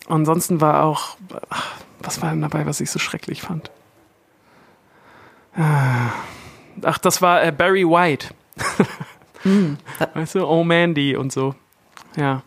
[0.09, 1.15] ansonsten war auch,
[1.49, 3.71] ach, was war denn dabei, was ich so schrecklich fand?
[5.55, 6.09] Ah,
[6.81, 8.29] Ach, das war äh, Barry White.
[10.15, 11.53] Weißt du, Oh Mandy und so.
[12.15, 12.41] Ja,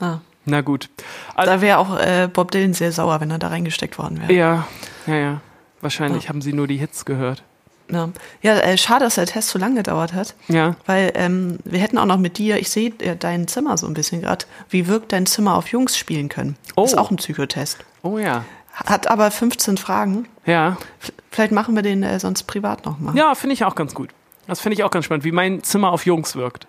[0.00, 0.18] Ah.
[0.44, 0.88] na gut.
[1.36, 4.32] Da wäre auch äh, Bob Dylan sehr sauer, wenn er da reingesteckt worden wäre.
[4.32, 4.68] Ja,
[5.08, 5.40] ja, ja.
[5.80, 7.42] Wahrscheinlich haben sie nur die Hits gehört.
[7.90, 8.10] Ja,
[8.42, 10.34] ja äh, schade, dass der Test so lange gedauert hat.
[10.48, 10.76] Ja.
[10.86, 13.94] Weil ähm, wir hätten auch noch mit dir, ich sehe äh, dein Zimmer so ein
[13.94, 16.56] bisschen gerade, wie wirkt dein Zimmer auf Jungs spielen können.
[16.76, 16.84] Oh.
[16.84, 17.78] Ist auch ein Psychotest.
[18.02, 18.44] Oh ja.
[18.74, 20.28] Hat aber 15 Fragen.
[20.46, 20.76] Ja.
[21.00, 23.16] F- Vielleicht machen wir den äh, sonst privat nochmal.
[23.16, 24.10] Ja, finde ich auch ganz gut.
[24.46, 26.66] Das finde ich auch ganz spannend, wie mein Zimmer auf Jungs wirkt.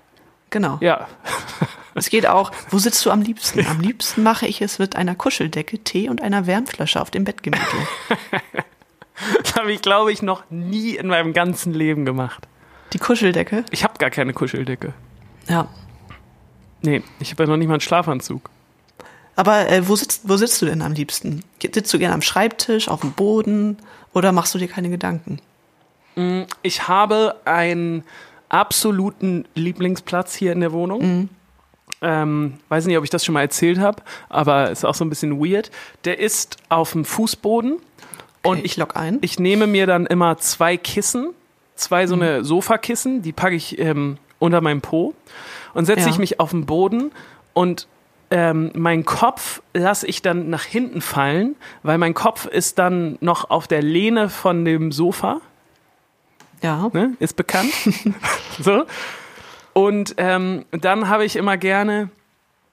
[0.49, 0.77] Genau.
[0.81, 1.07] Ja.
[1.95, 3.65] Es geht auch, wo sitzt du am liebsten?
[3.67, 7.67] Am liebsten mache ich es mit einer Kuscheldecke, Tee und einer Wärmflasche auf dem Bettgemütlich.
[9.43, 12.47] Das habe ich, glaube ich, noch nie in meinem ganzen Leben gemacht.
[12.93, 13.65] Die Kuscheldecke?
[13.71, 14.93] Ich habe gar keine Kuscheldecke.
[15.47, 15.67] Ja.
[16.81, 18.49] Nee, ich habe ja noch nicht mal einen Schlafanzug.
[19.35, 21.43] Aber äh, wo, sitzt, wo sitzt du denn am liebsten?
[21.61, 23.77] Sitzt du gerne am Schreibtisch, auf dem Boden
[24.13, 25.39] oder machst du dir keine Gedanken?
[26.63, 28.03] Ich habe einen
[28.49, 31.29] absoluten Lieblingsplatz hier in der Wohnung.
[32.01, 35.09] Ähm, weiß nicht, ob ich das schon mal erzählt habe, aber ist auch so ein
[35.09, 35.71] bisschen weird.
[36.05, 37.77] Der ist auf dem Fußboden
[38.43, 39.19] und ich log ein.
[39.21, 41.29] Ich nehme mir dann immer zwei Kissen,
[41.75, 45.13] zwei so eine Sofakissen, die packe ich ähm, unter meinem Po
[45.73, 46.09] und setze Ja.
[46.09, 47.11] ich mich auf den Boden
[47.53, 47.87] und
[48.31, 53.49] ähm, meinen Kopf lasse ich dann nach hinten fallen, weil mein Kopf ist dann noch
[53.49, 55.41] auf der Lehne von dem Sofa,
[56.61, 56.89] Ja.
[56.93, 57.13] ne?
[57.19, 57.71] ist bekannt.
[58.59, 58.85] so.
[59.73, 62.09] Und ähm, dann habe ich immer gerne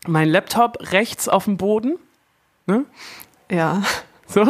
[0.06, 1.96] meinen Laptop rechts auf dem Boden.
[3.50, 3.82] Ja.
[4.26, 4.46] So.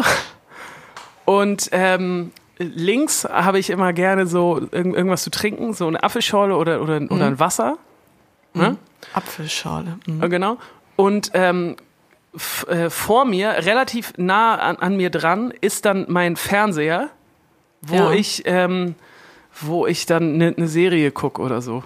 [1.27, 6.57] Und ähm, links habe ich immer gerne so irgend, irgendwas zu trinken, so eine Apfelschorle
[6.57, 7.77] oder, oder, oder ein Wasser.
[8.55, 8.79] Ne?
[9.13, 9.99] Apfelschorle.
[10.07, 10.23] Mhm.
[10.23, 10.57] Äh, Genau.
[10.97, 11.77] Und ähm,
[12.69, 17.11] äh, vor mir, relativ nah an, an mir dran, ist dann mein Fernseher,
[17.83, 18.13] wo Ja.
[18.13, 18.95] ich, ähm,
[19.61, 21.83] wo ich dann eine ne Serie gucke oder so.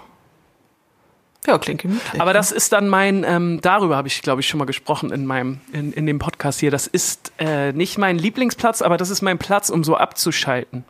[1.46, 2.20] Ja, klingt gemütlich.
[2.20, 5.26] Aber das ist dann mein, ähm, darüber habe ich, glaube ich, schon mal gesprochen in
[5.26, 6.70] meinem, in, in dem Podcast hier.
[6.70, 10.84] Das ist äh, nicht mein Lieblingsplatz, aber das ist mein Platz, um so abzuschalten.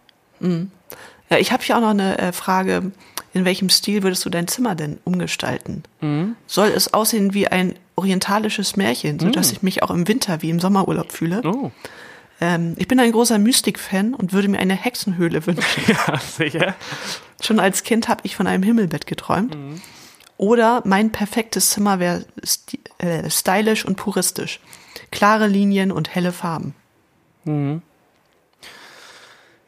[1.31, 2.93] Ja, ich habe hier auch noch eine äh, Frage.
[3.33, 5.85] In welchem Stil würdest du dein Zimmer denn umgestalten?
[6.01, 6.35] Mhm.
[6.47, 10.59] Soll es aussehen wie ein orientalisches Märchen, sodass ich mich auch im Winter wie im
[10.59, 11.43] Sommerurlaub fühle?
[11.45, 11.71] Oh.
[12.41, 15.85] Ähm, ich bin ein großer Mystik-Fan und würde mir eine Hexenhöhle wünschen.
[15.87, 16.75] Ja, sicher.
[17.41, 19.57] Schon als Kind habe ich von einem Himmelbett geträumt.
[20.41, 22.25] Oder mein perfektes Zimmer wäre
[22.97, 24.59] äh, stylisch und puristisch.
[25.11, 26.75] Klare Linien und helle Farben.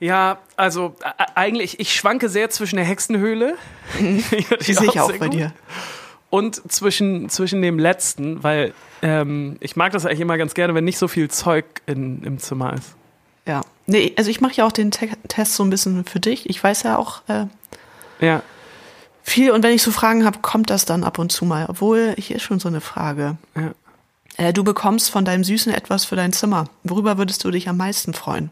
[0.00, 0.96] Ja, also
[1.34, 3.58] eigentlich, ich schwanke sehr zwischen der Hexenhöhle.
[4.00, 4.24] Die
[4.64, 5.52] Die sehe ich auch bei dir.
[6.30, 10.84] Und zwischen, zwischen dem letzten, weil ähm, ich mag das eigentlich immer ganz gerne, wenn
[10.84, 12.94] nicht so viel Zeug in, im Zimmer ist.
[13.46, 13.60] Ja.
[13.84, 16.48] Nee, also ich mache ja auch den Te Test so ein bisschen für dich.
[16.48, 17.44] Ich weiß ja auch äh,
[18.24, 18.42] Ja.
[19.22, 21.66] Viel und wenn ich so Fragen habe, kommt das dann ab und zu mal.
[21.68, 23.36] Obwohl, hier ist schon so eine Frage.
[23.56, 23.72] ja.
[24.38, 26.64] Äh, du bekommst von deinem Süßen etwas für dein Zimmer.
[26.84, 28.50] Worüber würdest du dich am meisten freuen?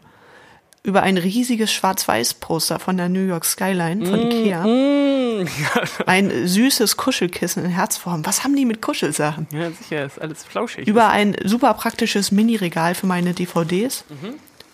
[0.83, 4.63] Über ein riesiges Schwarz-Weiß-Poster von der New York Skyline von Ikea.
[4.63, 5.47] Mm,
[6.05, 8.23] Ein süßes Kuschelkissen in Herzform.
[8.27, 9.47] Was haben die mit Kuschelsachen?
[9.51, 10.87] ja, sicher, ist alles flauschig.
[10.87, 14.05] Über ein super praktisches Mini-Regal für meine DVDs.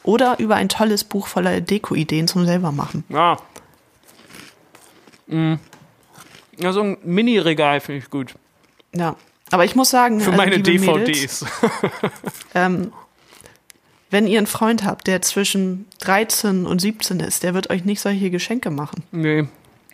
[0.04, 3.06] Oder über ein tolles Buch voller Deko-Ideen zum selbermachen.
[3.10, 3.38] Ja.
[5.28, 5.56] Mm.
[6.60, 8.36] Ja, so ein Mini-Regal finde ich gut.
[8.96, 9.16] Ja.
[9.52, 11.42] Aber ich muss sagen, Für also, meine DVDs.
[11.42, 11.46] Mädels,
[12.56, 12.92] ähm,
[14.10, 18.02] wenn ihr einen Freund habt, der zwischen 13 und 17 ist, der wird euch nicht
[18.02, 19.04] solche Geschenke machen.
[19.12, 19.48] nee,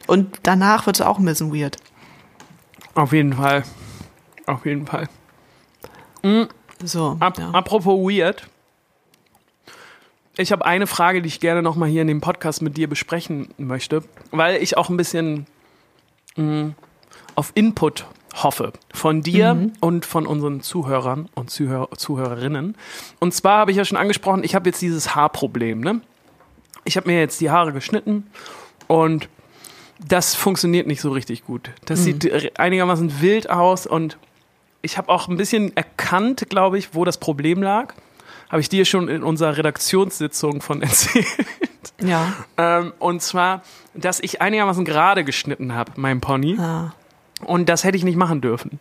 [0.08, 1.78] Und danach wird es auch ein bisschen weird.
[2.95, 3.63] auf jeden Fall.
[4.45, 5.08] Auf jeden Fall.
[6.84, 7.17] So.
[7.19, 7.52] Ap ja.
[7.52, 8.47] Apropos weird.
[10.36, 13.49] Ich habe eine Frage, die ich gerne nochmal hier in dem Podcast mit dir besprechen
[13.58, 15.45] möchte, weil ich auch ein bisschen
[16.36, 16.74] mh,
[17.36, 22.76] auf Input hoffe von dir und von unseren Zuhörern und Zuhör Zuhörerinnen.
[23.19, 25.82] Und zwar habe ich ja schon angesprochen, ich habe jetzt dieses Haarproblem.
[25.82, 26.02] Ne?
[26.84, 28.28] Ich habe mir jetzt die Haare geschnitten
[28.88, 29.30] und
[30.06, 31.69] das funktioniert nicht so richtig gut.
[31.86, 34.17] Das sieht einigermaßen wild aus und
[34.82, 37.93] ich habe auch ein bisschen erkannt, glaube ich, wo das Problem lag.
[38.54, 41.26] Habe ich dir schon in unserer Redaktionssitzung von erzählt.
[42.00, 42.34] ja.
[42.58, 43.63] ähm, und zwar,
[43.96, 46.60] dass ich einigermaßen gerade geschnitten habe, mein Pony.
[46.60, 46.94] Ah.
[47.44, 48.80] Und das hätte ich nicht machen dürfen.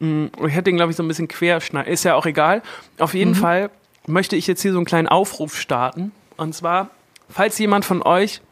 [0.00, 1.90] Mm, Ich hätte ihn, glaube ich, so ein bisschen querschneiden.
[1.90, 2.62] Ist ja auch egal.
[2.98, 3.70] Auf jeden Fall
[4.06, 6.12] möchte ich jetzt hier so einen kleinen Aufruf starten.
[6.36, 6.90] Und zwar,
[7.30, 8.42] falls jemand von euch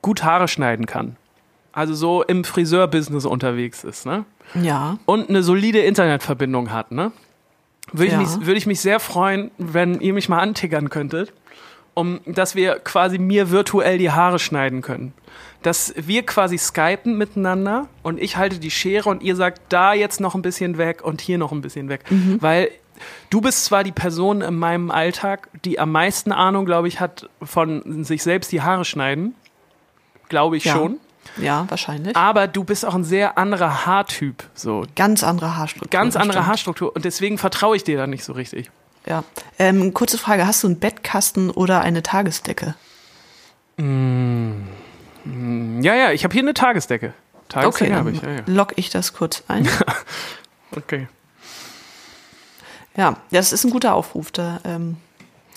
[0.00, 1.16] gut Haare schneiden kann,
[1.72, 4.24] also so im Friseur-Business unterwegs ist, ne?
[4.54, 4.96] Ja.
[5.04, 7.12] und eine solide Internetverbindung hat, ne?
[7.92, 8.20] Würde Ja.
[8.22, 11.32] ich, mich, würde ich mich sehr freuen, wenn ihr mich mal antickern könntet,
[11.94, 15.12] um dass wir quasi mir virtuell die Haare schneiden können.
[15.62, 20.20] Dass wir quasi skypen miteinander und ich halte die Schere und ihr sagt da jetzt
[20.20, 22.04] noch ein bisschen weg und hier noch ein bisschen weg.
[22.40, 22.70] Weil
[23.30, 27.28] du bist zwar die Person in meinem Alltag, die am meisten Ahnung, glaube ich, hat
[27.42, 29.34] von sich selbst die Haare schneiden.
[30.28, 30.74] Glaube ich Ja.
[30.74, 30.98] schon.
[31.36, 32.16] Ja, wahrscheinlich.
[32.16, 34.44] Aber du bist auch ein sehr anderer Haartyp.
[34.54, 35.90] So, Ganz andere Haarstruktur.
[35.90, 36.46] ganz andere stimmt.
[36.48, 38.70] Haarstruktur und deswegen vertraue ich dir da nicht so richtig.
[39.06, 39.24] Ja.
[39.58, 42.74] Ähm, kurze Frage: Hast du einen Bettkasten oder eine Tagesdecke?
[43.78, 43.84] Ja,
[45.94, 47.12] ja, ich habe hier eine Tagesdecke.
[47.48, 48.22] Okay, Tagesdecke dann habe ich.
[48.22, 48.40] Ja, ja.
[48.46, 49.68] lock ich das kurz ein.
[50.76, 51.08] Okay.
[52.96, 54.30] Ja, das ist ein guter Aufruf.
[54.30, 54.96] Da ähm,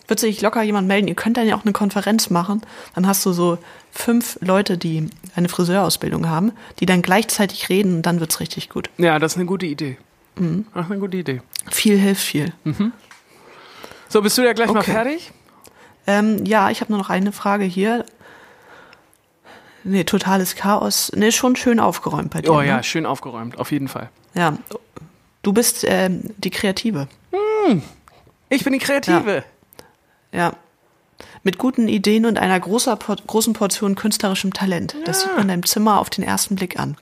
[0.10, 1.08] wird sich locker jemand melden.
[1.08, 2.62] Ihr könnt dann ja auch eine Konferenz machen.
[2.96, 3.58] Dann hast du so
[3.92, 8.90] fünf Leute, die eine Friseurausbildung haben, die dann gleichzeitig reden und dann wird's richtig gut.
[8.98, 9.98] Ja, das ist eine gute Idee.
[10.36, 10.66] Mhm.
[10.74, 11.42] Das ist eine gute Idee.
[11.72, 12.54] Viel hilft viel.
[14.08, 14.92] So, bist du ja gleich mal Okay.
[14.92, 15.32] fertig?
[16.08, 18.06] Ähm, ja, ich habe nur noch eine Frage hier.
[19.84, 21.12] Nee, totales Chaos.
[21.16, 22.52] Nee, schon schön aufgeräumt bei dir.
[22.52, 22.68] Oh ne?
[22.68, 24.10] ja, schön aufgeräumt, auf jeden Fall.
[24.34, 24.58] Ja.
[25.42, 27.08] Du bist ähm, die Kreative.
[28.50, 29.36] Ich bin die Kreative.
[29.36, 29.44] Ja.
[31.44, 34.96] Mit guten Ideen und einer großer, großen Portion künstlerischem Talent.
[35.06, 36.96] Das sieht man deinem Zimmer auf den ersten Blick an.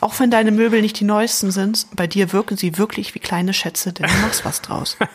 [0.00, 3.52] Auch wenn deine Möbel nicht die neuesten sind, bei dir wirken sie wirklich wie kleine
[3.52, 4.96] Schätze, denn du machst was draus.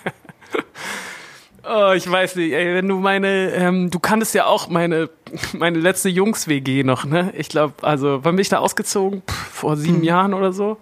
[1.65, 5.09] Oh, ich weiß nicht, ey, wenn du meine, ähm, du kanntest ja auch meine,
[5.53, 7.31] meine letzte Jungs-WG noch, ne?
[7.37, 9.21] Ich glaube, also, wann bin ich da ausgezogen?
[9.21, 10.03] Pff, vor sieben Hm.
[10.03, 10.75] Jahren oder so.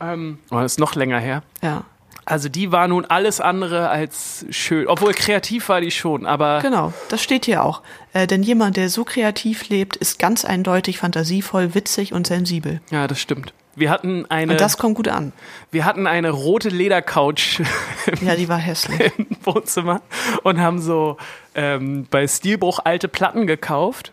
[0.00, 1.42] Ähm, oh, das ist noch länger her.
[1.62, 1.84] Ja,
[2.26, 4.86] Also die war nun alles andere als schön.
[4.88, 6.92] Obwohl kreativ war die schon, aber genau.
[7.10, 7.82] Das steht hier auch.
[8.12, 12.80] Äh, denn jemand, der so kreativ lebt, ist ganz eindeutig fantasievoll, witzig und sensibel.
[12.90, 13.52] ja, das stimmt.
[13.76, 15.32] Wir hatten eine, Und das kommt gut an.
[15.72, 17.60] wir hatten eine rote Ledercouch
[18.22, 19.12] Ja, die war hässlich.
[19.18, 20.00] im Wohnzimmer
[20.44, 21.16] und haben so
[21.56, 24.12] ähm, bei Stilbruch alte Platten gekauft.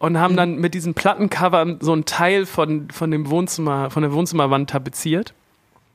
[0.00, 0.18] und Mhm.
[0.18, 4.70] haben dann mit diesen Plattencovern so ein Teil von, von dem Wohnzimmer, von der Wohnzimmerwand
[4.70, 5.34] tapeziert.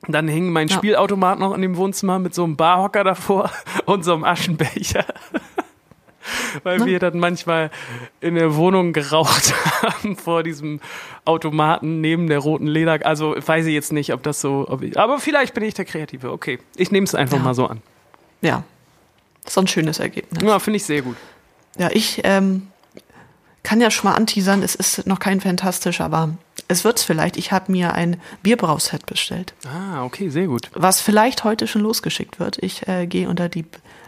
[0.07, 0.75] Dann hing mein Ja.
[0.77, 3.49] Spielautomat noch in dem Wohnzimmer mit so einem Barhocker davor
[3.85, 5.05] und so einem Aschenbecher.
[6.63, 6.85] Weil Ne?
[6.87, 7.69] wir dann manchmal
[8.19, 10.79] in der Wohnung geraucht haben vor diesem
[11.23, 12.99] Automaten neben der roten Leder.
[13.05, 14.65] Also weiß ich jetzt nicht, ob das so.
[14.67, 16.31] Ob ich, aber vielleicht bin ich der Kreative.
[16.31, 17.43] Okay, ich nehme es einfach Ja.
[17.43, 17.81] mal so an.
[18.41, 18.63] Ja.
[19.47, 20.41] So ein schönes Ergebnis.
[20.41, 21.15] Ja, finde ich sehr gut.
[21.77, 22.67] Ja, ich ähm,
[23.65, 26.29] kann ja schon mal anteasern, es ist noch kein Fantastisch, aber
[26.69, 27.35] es wird's vielleicht.
[27.35, 30.69] Ich habe mir ein Bierbrauset bestellt, Ah, okay, sehr gut.
[30.73, 32.57] was vielleicht heute schon losgeschickt wird.
[32.63, 33.65] Ich äh, gehe unter die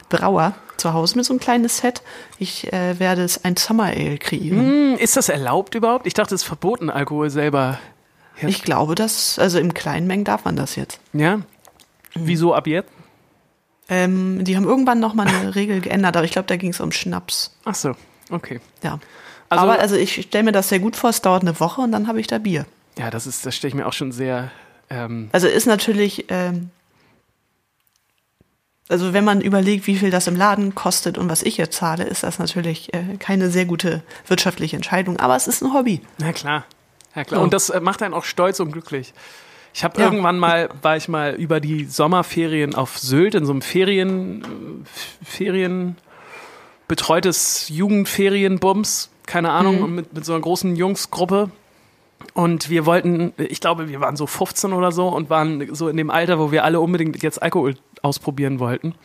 [0.10, 2.02] Brauer zu Hause mit so einem kleines Set.
[2.40, 4.60] Ich äh, werde es ein Summer Ale kreieren.
[4.60, 6.08] Hm, ist das erlaubt überhaupt?
[6.08, 7.80] Ich dachte, es ist verboten, Alkohol selber.
[8.42, 8.48] Ja.
[8.48, 11.00] Ich glaube, dass, also im kleinen Mengen darf man das jetzt.
[11.14, 11.42] Ja?
[12.14, 12.90] Wieso ab jetzt?
[13.90, 16.80] Ähm, die haben irgendwann noch mal eine Regel geändert, aber ich glaube, da ging es
[16.80, 17.56] um Schnaps.
[17.66, 17.96] Ach so,
[18.30, 18.60] okay.
[18.84, 19.00] Ja.
[19.50, 21.92] Also- aber also ich stelle mir das sehr gut vor, es dauert eine Woche und
[21.92, 22.66] dann habe ich da Bier.
[22.98, 24.52] Ja, das ist, das stelle ich mir auch schon sehr.
[24.90, 26.70] Ähm, Also ist natürlich, ähm,
[28.90, 32.06] also wenn man überlegt, wie viel das im Laden kostet und was ich jetzt zahle,
[32.06, 35.18] ist das natürlich äh, keine sehr gute wirtschaftliche Entscheidung.
[35.18, 36.02] Aber es ist ein Hobby.
[36.18, 36.66] na klar.
[37.16, 37.40] Ja, klar.
[37.40, 37.44] So.
[37.44, 39.14] Und das äh, macht einen auch stolz und glücklich.
[39.74, 40.06] Ich habe Ja.
[40.06, 44.86] irgendwann mal, war ich mal über die Sommerferien auf Sylt in so einem Ferien,
[45.24, 45.98] Ferien,
[46.88, 51.52] betreutes Jugendferienbums, keine Ahnung, mit, mit so einer großen Jungsgruppe.
[52.34, 55.98] Und wir wollten, ich glaube, wir waren so 15 oder so und waren so in
[55.98, 58.96] dem Alter, wo wir alle unbedingt jetzt Alkohol ausprobieren wollten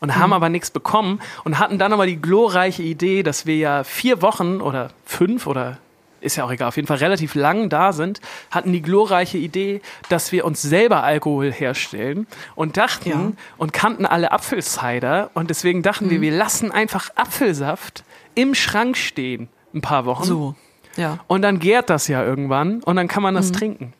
[0.00, 3.84] und haben aber nichts bekommen und hatten dann aber die glorreiche Idee, dass wir ja
[3.84, 5.78] vier Wochen oder fünf oder
[6.20, 9.80] ist ja auch egal, auf jeden Fall relativ lang da sind, hatten die glorreiche Idee,
[10.08, 13.32] dass wir uns selber Alkohol herstellen und dachten Ja.
[13.56, 18.02] und kannten alle Apfelcider und deswegen dachten wir, wir lassen einfach Apfelsaft
[18.34, 20.24] im Schrank stehen ein paar Wochen.
[20.24, 20.54] So.
[20.96, 21.18] Ja.
[21.26, 23.92] Und dann gärt das ja irgendwann und dann kann man das trinken.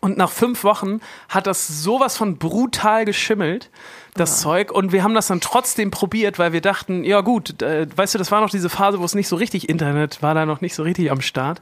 [0.00, 3.70] Und nach fünf Wochen hat das sowas von brutal geschimmelt,
[4.14, 4.72] das Zeug.
[4.72, 8.18] Und wir haben das dann trotzdem probiert, weil wir dachten, ja gut, äh, weißt du,
[8.18, 10.74] das war noch diese Phase, wo es nicht so richtig Internet war, da noch nicht
[10.74, 11.60] so richtig am Start.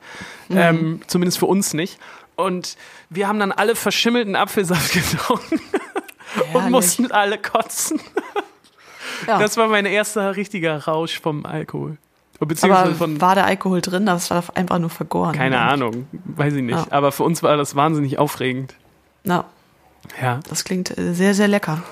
[0.51, 1.99] Ähm, zumindest für uns nicht.
[2.37, 2.77] Und
[3.11, 5.61] wir haben dann alle verschimmelten Apfelsaft getrunken
[6.55, 8.01] und mussten alle kotzen.
[9.27, 9.39] Ja.
[9.39, 11.99] Das war mein erster richtiger Rausch vom Alkohol.
[12.47, 14.07] Beziehungsweise Aber von war der Alkohol drin?
[14.07, 15.35] Das war einfach nur vergoren.
[15.35, 15.65] keine oder?
[15.69, 16.75] Ahnung, weiß ich nicht.
[16.79, 16.87] Ja.
[16.91, 18.75] Aber für uns war das wahnsinnig aufregend.
[19.25, 19.45] Ja,
[20.21, 20.41] Ja.
[20.49, 21.83] das klingt äh, sehr, sehr lecker.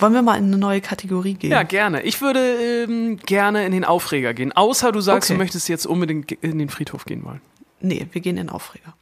[0.00, 1.52] Wollen wir mal in eine neue Kategorie gehen?
[1.52, 2.02] Ja, gerne.
[2.02, 2.40] Ich würde
[2.88, 4.50] ähm, gerne in den Aufreger gehen.
[4.52, 5.36] Außer du sagst, Okay.
[5.38, 7.40] du möchtest jetzt unbedingt in den Friedhof gehen wollen.
[7.80, 8.94] Nee, wir gehen in den Aufreger.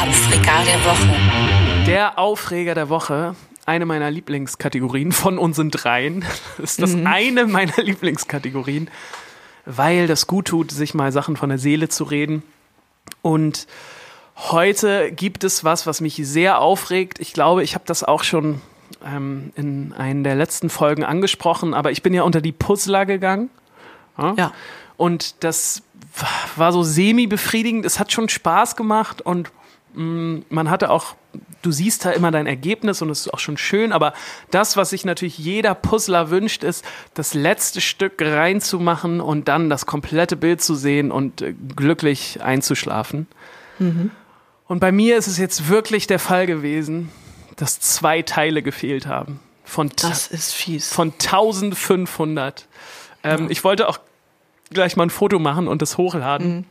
[0.00, 1.84] Aufreger der Woche.
[1.86, 3.34] Der Aufreger der Woche,
[3.68, 6.24] eine meiner Lieblingskategorien von unseren dreien,
[6.58, 8.90] ist das eine meiner Lieblingskategorien,
[9.66, 12.42] weil das gut tut, sich mal Sachen von der Seele zu reden.
[13.22, 13.66] Und
[14.36, 17.20] heute gibt es was, was mich sehr aufregt.
[17.20, 18.60] Ich glaube, ich habe das auch schon
[19.04, 23.50] ähm, in einer der letzten Folgen angesprochen, aber ich bin ja unter die Puzzler gegangen.
[24.36, 24.52] Ja.
[24.96, 25.82] Und das
[26.56, 27.86] war so semi-befriedigend.
[27.86, 29.50] Es hat schon Spaß gemacht und
[29.98, 31.16] man hatte auch,
[31.62, 34.12] du siehst da immer dein Ergebnis und es ist auch schon schön, aber
[34.52, 36.84] das, was sich natürlich jeder Puzzler wünscht, ist,
[37.14, 43.26] das letzte Stück reinzumachen und dann das komplette Bild zu sehen und äh, glücklich einzuschlafen.
[43.80, 47.10] Und bei mir ist es jetzt wirklich der Fall gewesen,
[47.56, 49.40] dass zwei Teile gefehlt haben.
[49.64, 50.92] Von, Das ist fies.
[50.92, 52.66] von 1500.
[53.24, 53.98] Ähm, Ich wollte auch
[54.70, 56.66] gleich mal ein Foto machen und das hochladen.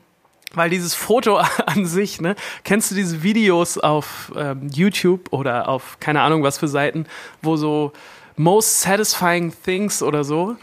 [0.54, 5.98] Weil dieses Foto an sich, ne, kennst du diese Videos auf ähm, YouTube oder auf
[6.00, 7.06] keine Ahnung was für Seiten,
[7.42, 7.92] wo so
[8.36, 10.56] most satisfying things oder so.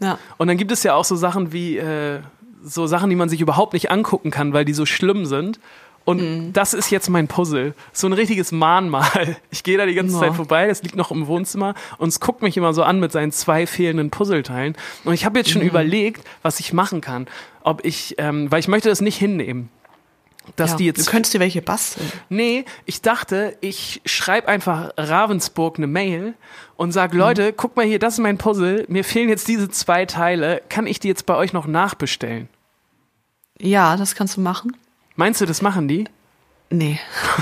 [0.00, 0.18] ja.
[0.36, 2.20] Und dann gibt es ja auch so Sachen wie äh,
[2.64, 5.60] so Sachen, die man sich überhaupt nicht angucken kann, weil die so schlimm sind.
[6.04, 7.74] Und das ist jetzt mein Puzzle.
[7.92, 9.36] So ein richtiges Mahnmal.
[9.50, 10.20] Ich gehe da die ganze Ja.
[10.20, 13.12] Zeit vorbei, das liegt noch im Wohnzimmer und es guckt mich immer so an mit
[13.12, 14.76] seinen zwei fehlenden Puzzleteilen.
[15.04, 17.26] Und ich habe jetzt schon überlegt, was ich machen kann.
[17.62, 19.70] Ob ich, ähm, weil ich möchte das nicht hinnehmen.
[20.56, 20.76] Dass ja.
[20.76, 22.10] die jetzt du könntest dir welche basteln.
[22.28, 26.34] Nee, ich dachte, ich schreibe einfach Ravensburg eine Mail
[26.76, 28.84] und sag, Leute, guck mal hier, das ist mein Puzzle.
[28.88, 30.60] Mir fehlen jetzt diese zwei Teile.
[30.68, 32.48] Kann ich die jetzt bei euch noch nachbestellen?
[33.58, 34.76] Ja, das kannst du machen.
[35.16, 36.04] Meinst du, das machen die?
[36.70, 36.98] Nee.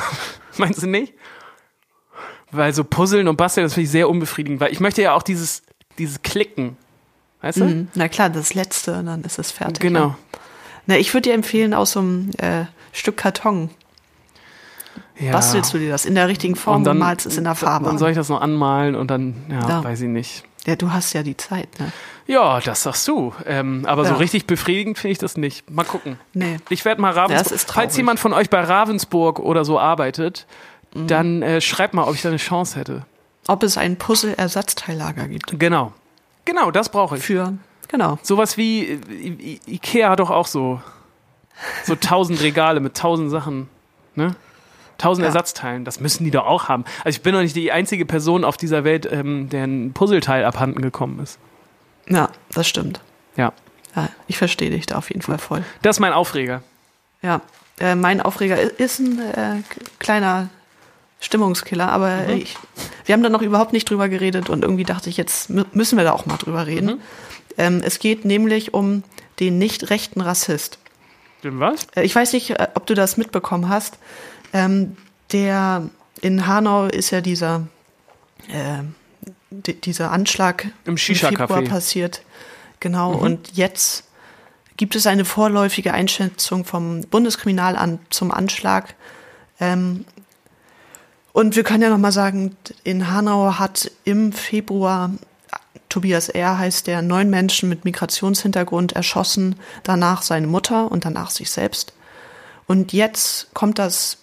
[0.58, 1.14] Meinst du nicht?
[2.50, 5.22] Weil so Puzzeln und Basteln, das finde ich sehr unbefriedigend, weil ich möchte ja auch
[5.22, 5.62] dieses,
[5.98, 6.76] dieses Klicken.
[7.40, 7.64] Weißt du?
[7.64, 7.88] Mhm.
[7.94, 9.80] Na klar, das letzte, und dann ist es fertig.
[9.80, 10.08] Genau.
[10.08, 10.16] Ja.
[10.86, 13.70] Na, ich würde dir empfehlen, aus so einem äh, Stück Karton
[15.18, 15.32] Ja.
[15.32, 17.86] bastelst du dir das in der richtigen Form und, malst es in der Farbe.
[17.86, 17.98] Dann an.
[17.98, 19.84] soll ich das noch anmalen und dann, ja, Ja.
[19.84, 20.44] weiß ich nicht.
[20.66, 21.90] Ja, du hast ja die Zeit, ne?
[22.26, 23.34] Ja, das sagst du.
[23.46, 24.16] Ähm, aber so Ja.
[24.18, 25.68] richtig befriedigend finde ich das nicht.
[25.70, 26.18] Mal gucken.
[26.34, 26.58] Nee.
[26.68, 27.58] Ich werde mal Ravensburg.
[27.58, 27.72] Ja.
[27.74, 30.46] Falls jemand von euch bei Ravensburg oder so arbeitet,
[30.94, 31.06] Mhm.
[31.08, 33.04] dann äh, schreibt mal, ob ich da eine Chance hätte.
[33.48, 35.58] Ob es ein Puzzle-Ersatzteillager gibt.
[35.58, 35.92] Genau.
[36.44, 37.22] Genau, das brauche ich.
[37.24, 37.54] Für,
[37.88, 38.18] genau.
[38.22, 40.80] Sowas wie äh, I I Ikea hat doch auch so
[41.84, 43.68] so tausend Regale mit tausend Sachen,
[44.14, 44.34] ne?
[45.02, 45.28] Tausend Ja.
[45.28, 45.84] Ersatzteilen.
[45.84, 46.84] Das müssen die doch auch haben.
[47.04, 50.44] Also ich bin doch nicht die einzige Person auf dieser Welt, ähm, der ein Puzzleteil
[50.44, 51.38] abhanden gekommen ist.
[52.08, 53.00] Ja, das stimmt.
[53.36, 53.52] Ja,
[53.96, 55.64] Ja, ich verstehe dich da auf jeden Fall voll.
[55.82, 56.62] das ist mein Aufreger.
[57.22, 57.40] Ja,
[57.80, 59.56] äh, mein Aufreger ist ein äh,
[59.98, 60.48] kleiner
[61.20, 62.56] Stimmungskiller, aber ich,
[63.04, 65.96] wir haben da noch überhaupt nicht drüber geredet und irgendwie dachte ich, jetzt mü- müssen
[65.96, 67.00] wir da auch mal drüber reden.
[67.58, 69.04] Ähm, es geht nämlich um
[69.38, 70.78] den nicht rechten Rassist.
[71.44, 71.86] Dem was?
[71.94, 73.98] Äh, Ich weiß nicht, äh, ob du das mitbekommen hast.
[74.52, 74.96] Ähm,
[75.32, 75.88] der
[76.20, 77.66] in Hanau ist ja dieser,
[78.48, 78.82] äh,
[79.50, 81.38] di- dieser Anschlag Im Shisha-Café.
[81.38, 82.22] Februar passiert.
[82.80, 83.12] Genau.
[83.12, 84.04] Und jetzt
[84.76, 88.94] gibt es eine vorläufige Einschätzung vom Bundeskriminalamt zum Anschlag.
[89.60, 90.04] Ähm,
[91.32, 95.10] und wir können ja noch mal sagen, in Hanau hat im Februar
[95.88, 96.58] Tobias R.
[96.58, 101.92] heißt der neun Menschen mit Migrationshintergrund erschossen, danach seine Mutter und danach sich selbst.
[102.66, 104.18] Und jetzt kommt das,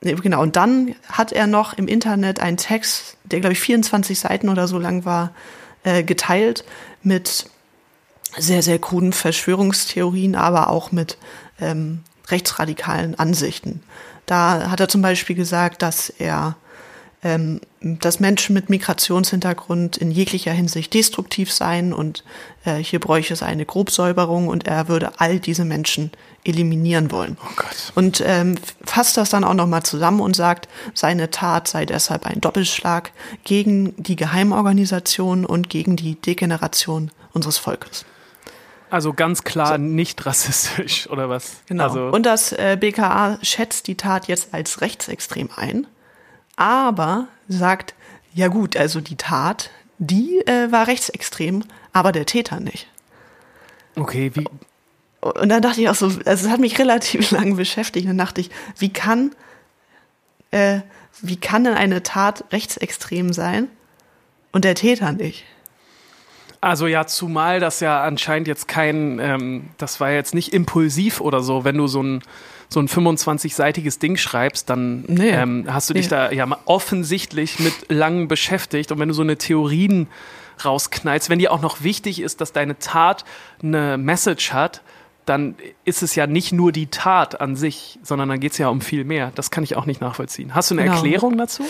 [0.00, 4.48] genau, und dann hat er noch im Internet einen Text, der glaube ich 24 Seiten
[4.48, 5.32] oder so lang war,
[5.84, 6.64] äh, geteilt
[7.02, 7.46] mit
[8.38, 11.18] sehr, sehr kruden Verschwörungstheorien, aber auch mit
[11.60, 13.82] ähm, rechtsradikalen Ansichten.
[14.26, 16.56] Da hat er zum Beispiel gesagt, dass er
[17.22, 22.24] ähm, dass Menschen mit Migrationshintergrund in jeglicher Hinsicht destruktiv seien und
[22.64, 26.10] äh, hier bräuchte es eine Grobsäuberung und er würde all diese Menschen
[26.44, 27.36] eliminieren wollen.
[27.42, 27.92] Oh Gott.
[27.94, 32.40] Und ähm, fasst das dann auch nochmal zusammen und sagt, seine Tat sei deshalb ein
[32.40, 33.12] Doppelschlag
[33.44, 38.06] gegen die Geheimorganisation und gegen die Degeneration unseres Volkes.
[38.90, 41.58] Also ganz klar nicht rassistisch oder was?
[41.66, 41.84] Genau.
[41.84, 45.86] Also, und das äh, BKA schätzt die Tat jetzt als rechtsextrem ein,
[46.60, 47.94] aber sagt,
[48.34, 52.86] ja gut, also die Tat, die äh, war rechtsextrem, aber der Täter nicht.
[53.96, 54.44] okay, wie
[55.20, 58.04] Und dann dachte ich auch so, also es hat mich relativ lange beschäftigt.
[58.04, 59.34] Und dann dachte ich, wie kann,
[60.50, 60.80] äh,
[61.22, 63.68] wie kann denn eine Tat rechtsextrem sein
[64.52, 65.44] und der Täter nicht?
[66.60, 71.40] Also ja, zumal das ja anscheinend jetzt kein, ähm, das war jetzt nicht impulsiv oder
[71.40, 72.22] so, wenn du so ein
[72.72, 75.30] so ein 25-seitiges Ding schreibst, dann Nee.
[75.30, 76.10] ähm, hast du dich Nee.
[76.10, 78.92] da ja mal offensichtlich mit langem beschäftigt.
[78.92, 80.06] Und wenn du so eine Theorien
[80.64, 83.24] rausknallst, wenn dir auch noch wichtig ist, dass deine Tat
[83.62, 84.82] eine Message hat,
[85.26, 85.54] dann
[85.84, 88.80] ist es ja nicht nur die Tat an sich, sondern dann geht es ja um
[88.80, 89.32] viel mehr.
[89.34, 90.54] Das kann ich auch nicht nachvollziehen.
[90.54, 90.94] Hast du eine Genau.
[90.96, 91.64] Erklärung dazu?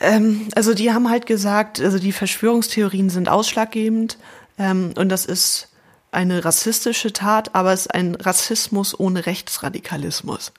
[0.00, 4.18] Ähm, also die haben halt gesagt, also die Verschwörungstheorien sind ausschlaggebend
[4.58, 5.68] ähm, und das ist
[6.12, 10.52] eine rassistische Tat, aber es ist ein Rassismus ohne Rechtsradikalismus.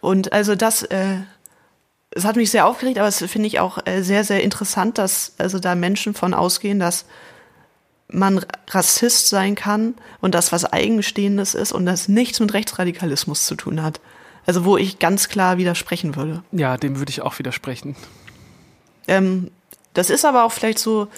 [0.00, 1.18] Und also das, äh,
[2.10, 5.34] es hat mich sehr aufgeregt, aber es finde ich auch äh, sehr, sehr interessant, dass
[5.38, 7.06] also da Menschen von ausgehen, dass
[8.08, 13.54] man Rassist sein kann und das was Eigenstehendes ist und das nichts mit Rechtsradikalismus zu
[13.54, 14.00] tun hat.
[14.44, 16.42] Also wo ich ganz klar widersprechen würde.
[16.52, 17.96] Ja, dem würde ich auch widersprechen.
[19.08, 19.50] Ähm,
[19.94, 21.08] das ist aber auch vielleicht so,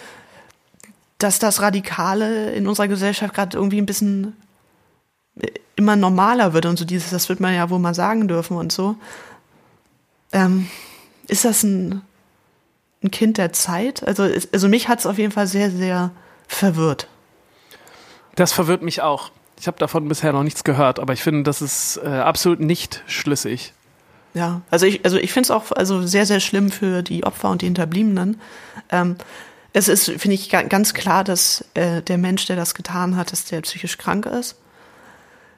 [1.19, 4.37] dass das Radikale in unserer Gesellschaft gerade irgendwie ein bisschen
[5.41, 8.57] äh, immer normaler wird und so dieses, das wird man ja wohl mal sagen dürfen
[8.57, 8.97] und so.
[10.33, 10.69] Ähm,
[11.29, 12.03] ist das ein,
[13.03, 14.07] ein Kind der Zeit?
[14.07, 16.11] Also, also mich hat es auf jeden Fall sehr, sehr
[16.47, 17.09] verwirrt.
[18.35, 19.31] Das verwirrt mich auch.
[19.59, 23.03] Ich habe davon bisher noch nichts gehört, aber ich finde, das ist äh, absolut nicht
[23.07, 23.73] schlüssig.
[24.35, 27.51] Ja, also ich, also ich finde es auch also sehr, sehr schlimm für die Opfer
[27.51, 28.41] und die Hinterbliebenen.
[28.91, 29.17] Ähm,
[29.75, 33.33] es ist, finde ich, ga- ganz klar, dass äh, der Mensch, der das getan hat,
[33.33, 34.57] dass der psychisch krank ist.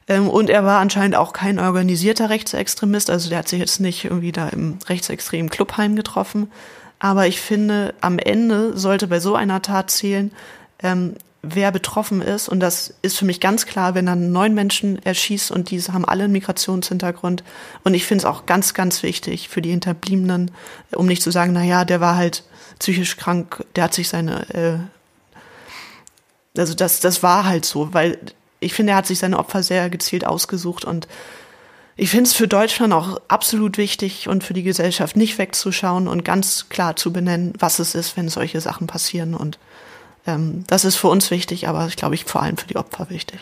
[0.08, 4.04] Ähm, und er war anscheinend auch kein organisierter Rechtsextremist, also der hat sich jetzt nicht
[4.04, 6.50] irgendwie da im rechtsextremen Clubheim getroffen.
[6.98, 10.32] Aber ich finde, am Ende sollte bei so einer Tat zählen,
[10.82, 11.14] ähm,
[11.54, 12.48] wer betroffen ist.
[12.48, 16.04] Und das ist für mich ganz klar, wenn dann neun Menschen erschießt und diese haben
[16.04, 17.44] alle einen Migrationshintergrund.
[17.84, 20.50] Und ich finde es auch ganz, ganz wichtig für die Hinterbliebenen,
[20.94, 22.44] um nicht zu sagen, na ja, der war halt
[22.78, 24.78] psychisch krank, der hat sich seine, äh,
[26.58, 28.18] also das, das war halt so, weil
[28.60, 31.06] ich finde, er hat sich seine Opfer sehr gezielt ausgesucht und
[31.98, 36.26] ich finde es für Deutschland auch absolut wichtig und für die Gesellschaft nicht wegzuschauen und
[36.26, 39.34] ganz klar zu benennen, was es ist, wenn solche Sachen passieren.
[39.34, 39.58] Und
[40.26, 43.10] ähm, das ist für uns wichtig, aber ich glaube ich vor allem für die Opfer
[43.10, 43.38] wichtig.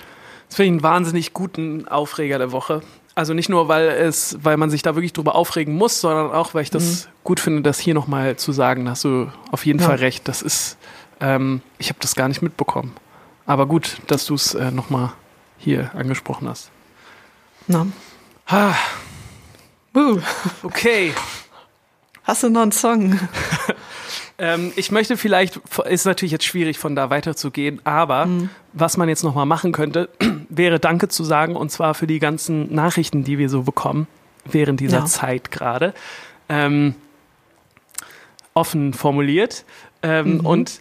[0.48, 2.82] Das finde ich einen wahnsinnig guten Aufreger der Woche.
[3.16, 6.52] Also nicht nur, weil es, weil man sich da wirklich drüber aufregen muss, sondern auch,
[6.54, 8.84] weil ich das gut finde, das hier nochmal zu sagen.
[8.84, 9.86] Da hast du auf jeden Ja.
[9.86, 10.26] Fall recht.
[10.28, 10.76] Das ist
[11.20, 12.92] Ähm, ich habe das gar nicht mitbekommen.
[13.46, 15.12] Aber gut, dass du es äh, nochmal
[15.58, 16.70] hier angesprochen hast.
[17.68, 17.86] Na.
[19.96, 20.18] Uh,
[20.64, 21.14] okay.
[22.24, 23.18] hast du noch einen Song?
[24.38, 28.28] Ähm, ich möchte vielleicht, ist natürlich jetzt schwierig von da weiterzugehen, aber
[28.72, 30.08] was man jetzt nochmal machen könnte,
[30.48, 34.06] wäre Danke zu sagen und zwar für die ganzen Nachrichten, die wir so bekommen
[34.44, 35.04] während dieser Ja.
[35.06, 35.94] Zeit gerade.
[36.48, 36.94] Ähm,
[38.54, 39.64] offen formuliert.
[40.02, 40.80] Ähm, Und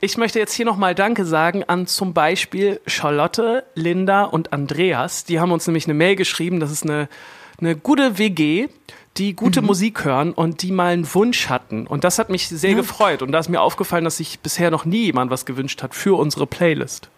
[0.00, 5.24] ich möchte jetzt hier nochmal Danke sagen an zum Beispiel Charlotte, Linda und Andreas.
[5.24, 6.58] Die haben uns nämlich eine Mail geschrieben.
[6.58, 7.08] Das ist eine,
[7.60, 8.68] eine gute WG,
[9.18, 11.86] die gute Musik hören und die mal einen Wunsch hatten.
[11.86, 13.22] Und das hat mich sehr gefreut.
[13.22, 16.18] Und da ist mir aufgefallen, dass sich bisher noch nie jemand was gewünscht hat für
[16.18, 17.08] unsere Playlist.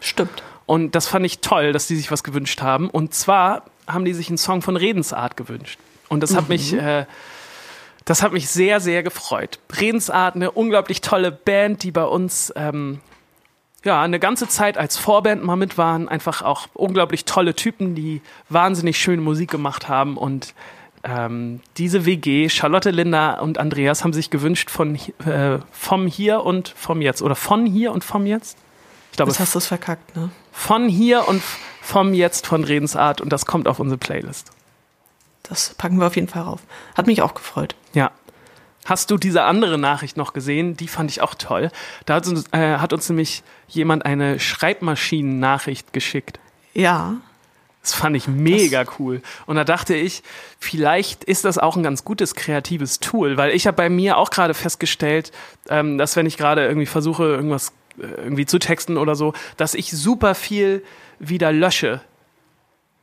[0.00, 0.42] Stimmt.
[0.66, 2.90] Und das fand ich toll, dass die sich was gewünscht haben.
[2.90, 5.78] Und zwar haben die sich einen Song von Redensart gewünscht.
[6.08, 7.06] Und das hat mich, äh,
[8.04, 9.60] das hat mich sehr, sehr gefreut.
[9.80, 13.00] Redensart, eine unglaublich tolle Band, die bei uns ähm,
[13.84, 16.08] ja eine ganze Zeit als Vorband mal mit waren.
[16.08, 20.16] Einfach auch unglaublich tolle Typen, die wahnsinnig schöne Musik gemacht haben.
[20.16, 20.54] Und
[21.08, 26.68] ähm, diese WG, Charlotte, Linda und Andreas, haben sich gewünscht von äh, vom Hier und
[26.76, 27.22] vom Jetzt.
[27.22, 28.58] Oder von hier und vom Jetzt?
[29.10, 30.30] Ich glaube, Jetzt hast du es verkackt, ne?
[30.52, 31.42] von hier und
[31.80, 34.50] vom Jetzt von Redensart und das kommt auf unsere Playlist.
[35.42, 36.60] Das packen wir auf jeden Fall rauf.
[36.96, 37.76] Hat mich auch gefreut.
[37.94, 38.10] Ja.
[38.84, 40.76] Hast du diese andere Nachricht noch gesehen?
[40.76, 41.70] Die fand ich auch toll.
[42.04, 46.38] Da hat uns, äh, hat uns nämlich jemand eine Schreibmaschinen-Nachricht geschickt.
[46.72, 47.16] Ja,
[47.86, 49.22] Das fand ich mega cool.
[49.46, 50.24] Und da dachte ich,
[50.58, 54.30] vielleicht ist das auch ein ganz gutes kreatives Tool, weil ich habe bei mir auch
[54.30, 55.30] gerade festgestellt,
[55.68, 59.74] ähm, dass wenn ich gerade irgendwie versuche, irgendwas äh, irgendwie zu texten oder so, dass
[59.74, 60.82] ich super viel
[61.20, 62.00] wieder lösche.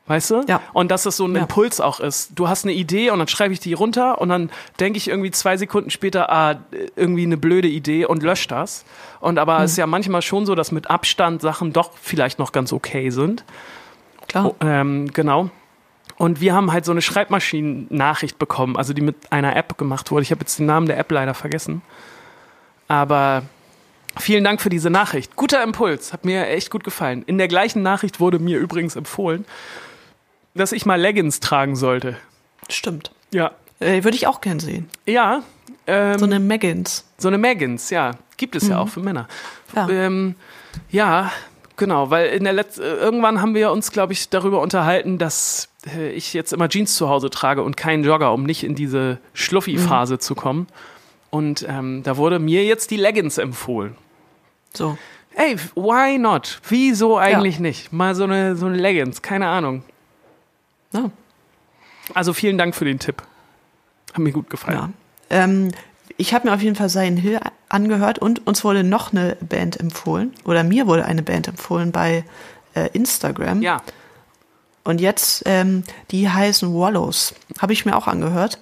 [0.05, 0.43] Weißt du?
[0.49, 0.59] Ja.
[0.73, 1.43] Und dass es so ein Ja.
[1.43, 2.31] Impuls auch ist.
[2.36, 4.49] Du hast eine Idee und dann schreibe ich die runter und dann
[4.81, 6.59] denke ich irgendwie zwei Sekunden später, ah,
[6.97, 8.84] irgendwie eine blöde Idee und lösche das.
[9.21, 9.63] Und aber Mhm.
[9.63, 13.11] es ist ja manchmal schon so, dass mit Abstand Sachen doch vielleicht noch ganz okay
[13.11, 13.45] sind.
[14.28, 14.45] Klar.
[14.47, 15.49] Oh, ähm, genau.
[16.17, 20.24] Und wir haben halt so eine Schreibmaschinen-Nachricht bekommen, also die mit einer App gemacht wurde.
[20.24, 21.82] Ich habe jetzt den Namen der App leider vergessen.
[22.88, 23.43] Aber
[24.17, 25.36] vielen Dank für diese Nachricht.
[25.36, 27.24] Guter Impuls, hat mir echt gut gefallen.
[27.26, 29.45] In der gleichen Nachricht wurde mir übrigens empfohlen,
[30.53, 32.17] dass ich mal Leggings tragen sollte.
[32.69, 33.11] Stimmt.
[33.32, 33.51] Ja.
[33.80, 34.89] Äh, Würde ich auch gern sehen.
[35.05, 35.41] Ja.
[35.88, 37.05] Ähm, So eine Meggins.
[37.17, 38.11] So eine Meggins, ja.
[38.38, 39.28] Gibt es ja auch für Männer.
[39.76, 39.89] Ja.
[39.89, 40.36] Ähm,
[40.89, 41.32] ja,
[41.84, 45.67] genau, weil in der Letz äh, irgendwann haben wir uns, glaube ich, darüber unterhalten, dass
[45.86, 49.19] äh, ich jetzt immer Jeans zu Hause trage und keinen Jogger, um nicht in diese
[49.34, 50.67] Schluffi-Phase zu kommen.
[51.29, 53.97] Und ähm, da wurde mir jetzt die Leggings empfohlen.
[54.73, 54.97] So.
[55.36, 56.61] Ey, why not?
[56.69, 57.91] Wieso eigentlich nicht?
[57.91, 59.84] Mal so eine, so eine Leggings, keine Ahnung.
[60.93, 61.11] Ja.
[62.13, 63.23] Also vielen Dank für den Tipp.
[64.13, 64.77] Hat mir gut gefallen.
[64.77, 64.89] ja.
[65.43, 65.71] Ähm,
[66.18, 67.39] ich habe mir auf jeden Fall Sein Hill
[67.70, 70.34] angehört und uns wurde noch eine Band empfohlen.
[70.45, 72.24] Oder mir wurde eine Band empfohlen bei
[72.76, 73.61] äh, Instagram.
[73.61, 73.82] ja.
[74.86, 77.34] Und jetzt, ähm, die heißen Wallows.
[77.59, 78.59] Habe ich mir auch angehört.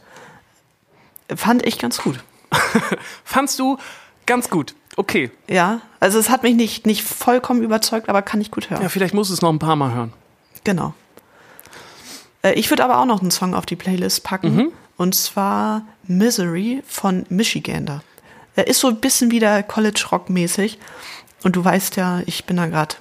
[1.35, 2.23] Fand ich ganz gut.
[3.23, 3.77] Fandst du
[4.27, 4.75] ganz gut.
[4.97, 5.31] Okay.
[5.47, 8.83] Ja, also es hat mich nicht, nicht vollkommen überzeugt, aber kann ich gut hören.
[8.83, 10.13] Ja, vielleicht musst du es noch ein paar Mal hören.
[10.63, 10.93] Genau.
[12.43, 14.71] Äh, ich würde aber auch noch einen Song auf die Playlist packen.
[15.01, 18.03] Und zwar Misery von Michigander.
[18.55, 20.77] Er ist so ein bisschen wieder College-Rock-mäßig.
[21.41, 22.97] Und du weißt ja, ich bin da gerade,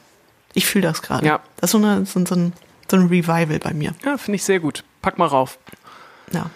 [0.54, 1.26] ich fühle das gerade.
[1.26, 1.40] Ja.
[1.56, 2.54] Das ist so, eine, so, so, ein,
[2.90, 3.94] so ein Revival bei mir.
[4.02, 4.82] Ja, finde ich sehr gut.
[5.02, 5.58] Pack mal rauf.
[6.32, 6.48] Ja.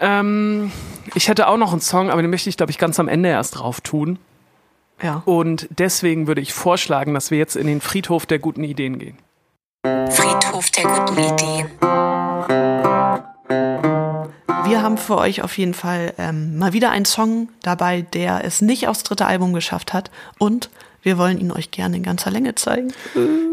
[0.00, 0.70] Ähm,
[1.14, 3.30] ich hätte auch noch einen Song, aber den möchte ich, glaube ich, ganz am Ende
[3.30, 4.18] erst drauf tun.
[5.00, 5.22] Ja.
[5.24, 9.16] Und deswegen würde ich vorschlagen, dass wir jetzt in den Friedhof der guten Ideen gehen.
[9.82, 11.70] Friedhof der guten Ideen.
[14.70, 18.60] Wir haben für euch auf jeden Fall ähm, mal wieder einen Song dabei, der es
[18.60, 20.12] nicht aufs dritte Album geschafft hat.
[20.38, 20.70] Und
[21.02, 22.92] wir wollen ihn euch gerne in ganzer Länge zeigen.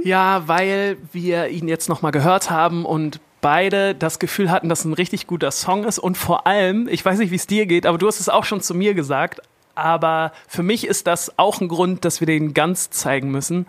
[0.04, 4.86] Ja, weil wir ihn jetzt nochmal gehört haben und beide das Gefühl hatten, dass es
[4.86, 5.98] ein richtig guter Song ist.
[5.98, 8.46] Und vor allem, ich weiß nicht, wie es dir geht, aber du hast es auch
[8.46, 9.42] schon zu mir gesagt,
[9.74, 13.66] aber für mich ist das auch ein Grund, dass wir den ganz zeigen müssen,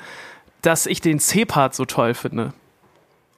[0.61, 2.53] dass ich den C-Part so toll finde.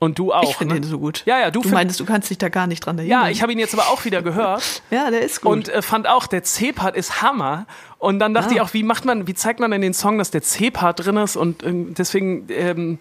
[0.00, 0.42] Und du auch.
[0.42, 0.80] ich finde ne?
[0.80, 1.22] den so gut.
[1.26, 3.24] Ja, ja, du Du meintest, du kannst dich da gar nicht dran erinnern.
[3.24, 4.82] Ja, ich habe ihn jetzt aber auch wieder gehört.
[4.90, 5.52] Ja, der ist gut.
[5.52, 7.66] Und äh, fand auch, der C-Part ist Hammer.
[7.98, 8.54] Und dann dachte Ah.
[8.54, 11.16] ich auch, wie macht man, wie zeigt man in den Song, dass der C-Part drin
[11.18, 11.36] ist?
[11.36, 12.98] Und ähm, deswegen, ähm,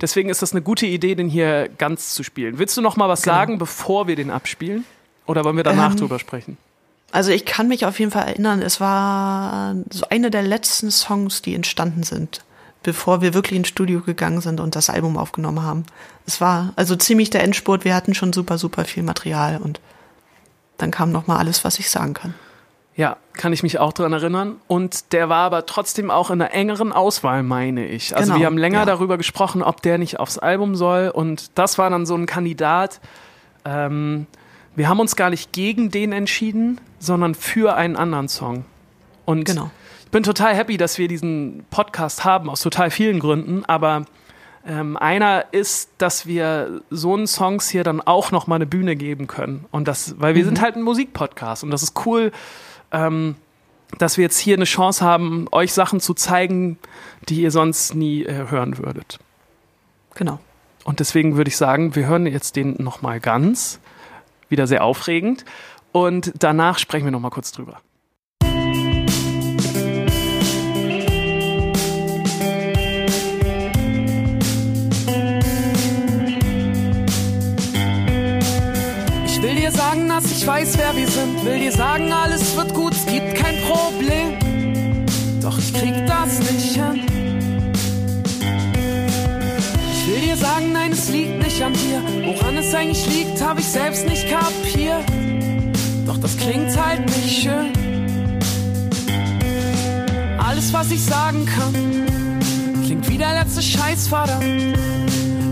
[0.00, 2.58] deswegen ist das eine gute Idee, den hier ganz zu spielen.
[2.58, 4.84] Willst du noch mal was sagen, bevor wir den abspielen?
[5.26, 6.58] Oder wollen wir danach Ähm, drüber sprechen?
[7.12, 11.40] also ich kann mich auf jeden Fall erinnern, es war so eine der letzten Songs,
[11.42, 12.42] die entstanden sind,
[12.82, 15.84] bevor wir wirklich ins Studio gegangen sind und das Album aufgenommen haben.
[16.26, 17.84] Es war also ziemlich der Endspurt.
[17.84, 19.80] Wir hatten schon super, super viel Material und
[20.78, 22.34] dann kam noch mal alles, was ich sagen kann.
[22.94, 24.56] Ja, kann ich mich auch dran erinnern.
[24.68, 28.14] Und der war aber trotzdem auch in einer engeren Auswahl, meine ich.
[28.14, 28.84] Also Genau, wir haben länger ja.
[28.84, 31.08] darüber gesprochen, ob der nicht aufs Album soll.
[31.08, 33.00] Und das war dann so ein Kandidat.
[33.64, 34.26] Ähm,
[34.74, 38.64] wir haben uns gar nicht gegen den entschieden, sondern für einen anderen Song.
[39.24, 39.70] Und Genau.
[40.12, 43.64] Ich bin total happy, dass wir diesen Podcast haben, aus total vielen Gründen.
[43.64, 44.04] Aber
[44.66, 48.94] ähm, einer ist, dass wir so einen Songs hier dann auch noch mal eine Bühne
[48.94, 49.64] geben können.
[49.70, 52.30] Und das, weil wir sind halt ein Musikpodcast und das ist cool,
[52.90, 53.36] ähm,
[53.96, 56.78] dass wir jetzt hier eine Chance haben, euch Sachen zu zeigen,
[57.30, 59.18] die ihr sonst nie äh, hören würdet.
[60.14, 60.40] Genau.
[60.84, 63.80] Und deswegen würde ich sagen, wir hören jetzt den noch mal ganz,
[64.50, 65.46] wieder sehr aufregend.
[65.90, 67.80] Und danach sprechen wir noch mal kurz drüber.
[80.14, 81.42] Dass ich weiß, wer wir sind.
[81.44, 85.06] Will dir sagen, alles wird gut, es gibt kein Problem.
[85.40, 87.06] Doch ich krieg das nicht hin.
[89.92, 92.02] Ich will dir sagen, nein, es liegt nicht an dir.
[92.26, 95.04] Woran es eigentlich liegt, hab ich selbst nicht kapiert.
[96.06, 97.72] Doch das klingt halt nicht schön.
[100.38, 101.72] Alles, was ich sagen kann,
[102.84, 104.76] klingt wie der letzte Scheiß, verdammt.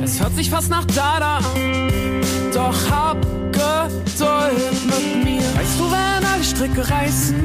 [0.05, 2.21] Es hört sich fast nach Dada an.
[2.53, 5.43] Doch hab Geduld mit mir.
[5.43, 7.37] Weißt du, wenn alle Stricke reißen?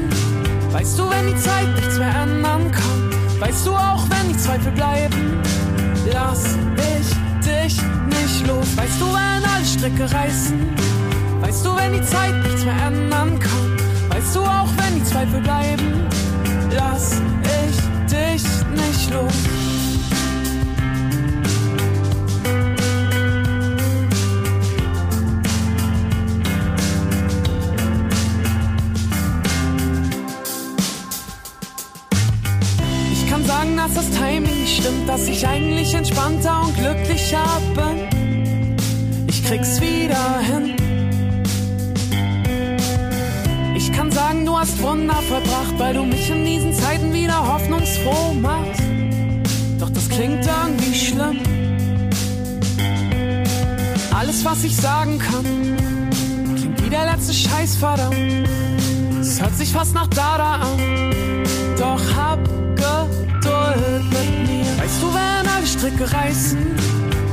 [0.72, 3.40] Weißt du, wenn die Zeit nichts mehr ändern kann?
[3.40, 5.42] Weißt du auch, wenn die Zweifel bleiben?
[6.12, 7.08] Lass ich
[7.44, 8.76] dich nicht los.
[8.76, 10.58] Weißt du, wenn alle Stricke reißen?
[11.40, 13.76] Weißt du, wenn die Zeit nichts mehr ändern kann?
[14.08, 16.06] Weißt du auch, wenn die Zweifel bleiben?
[16.70, 17.12] Lass
[17.60, 19.55] ich dich nicht los.
[35.16, 38.76] Dass ich eigentlich entspannter und glücklicher bin.
[39.26, 40.76] Ich krieg's wieder hin.
[43.74, 48.34] Ich kann sagen, du hast Wunder vollbracht, weil du mich in diesen Zeiten wieder hoffnungsfroh
[48.34, 48.82] machst.
[49.78, 51.38] Doch das klingt irgendwie schlimm.
[54.14, 55.46] Alles, was ich sagen kann,
[56.56, 58.46] klingt wie der letzte Scheiß, verdammt.
[59.18, 61.14] Es hört sich fast nach Dada an.
[61.78, 62.55] Doch hab
[65.86, 66.10] Stricke?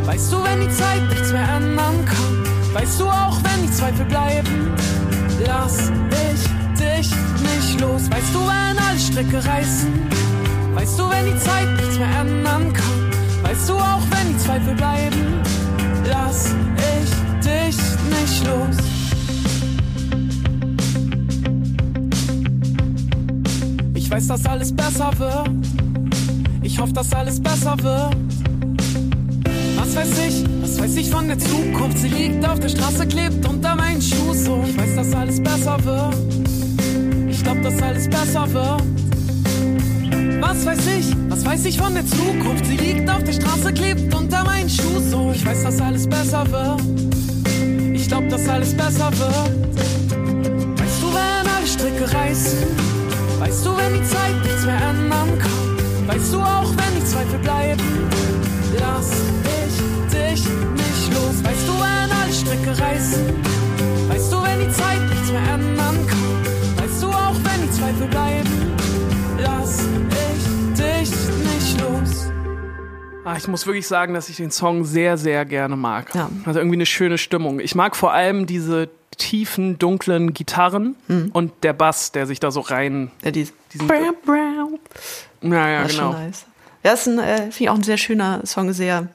[0.06, 2.74] Weißt du, wenn die Zeit nichts mehr ändern kann?
[2.74, 4.76] Weißt du auch, wenn die Zweifel bleiben?
[5.47, 6.43] Lass ich
[6.78, 8.12] dich nicht los.
[8.12, 9.91] Weißt du, wenn alle Stricke reißen?
[10.76, 13.12] Weißt du, wenn die Zeit nichts mehr ändern kann?
[13.41, 15.41] Weißt du auch, wenn die Zweifel bleiben?
[16.06, 17.78] Lass ich dich
[18.10, 18.78] nicht los.
[23.95, 25.72] Ich weiß, dass alles besser wird.
[26.74, 28.15] Ich hoffe, dass alles besser wird.
[29.78, 31.99] Was weiß ich, was weiß ich von der Zukunft?
[31.99, 34.63] Sie liegt auf der Straße, klebt unter meinen Schuh so.
[34.67, 36.15] Ich weiß, dass alles besser wird.
[37.30, 38.82] Ich glaub, dass alles besser wird.
[40.41, 42.65] Was weiß ich, was weiß ich von der Zukunft?
[42.65, 45.32] Sie liegt auf der Straße, klebt unter meinen Schuh so.
[45.32, 46.82] Ich weiß, dass alles besser wird.
[47.93, 50.80] Ich glaub, dass alles besser wird.
[50.80, 52.57] Weißt du, wenn alle Stricke reißen?
[53.38, 55.62] Weißt du, wenn die Zeit nichts mehr ändern kann?
[56.08, 57.82] Weißt du auch, wenn die Zweifel bleiben?
[58.80, 59.12] Lass
[59.43, 61.43] ich dich nicht los.
[61.43, 63.26] Weißt du, wenn alle Stricke reißen?
[64.10, 66.84] Weißt du, wenn die Zeit nichts mehr ändern kann?
[66.84, 68.49] Weißt du auch, wenn die Zweifel bleiben?
[69.39, 69.80] Lass
[70.10, 71.12] ich dich
[71.54, 72.32] nicht los.
[73.26, 76.14] Ah, ich muss wirklich sagen, dass ich den Song sehr, sehr gerne mag.
[76.14, 76.30] Ja.
[76.45, 77.60] Also irgendwie eine schöne Stimmung.
[77.60, 81.30] Ich mag vor allem diese tiefen, dunklen Gitarren Mhm.
[81.34, 83.12] und der Bass, der sich da so rein.
[83.24, 83.88] Ja, die, Diesen-.
[85.44, 86.12] Ja, ja, Das ist genau.
[86.14, 86.46] schon nice.
[86.84, 89.08] Ja, ist ein, äh, finde ich auch ein sehr schöner Song, sehr,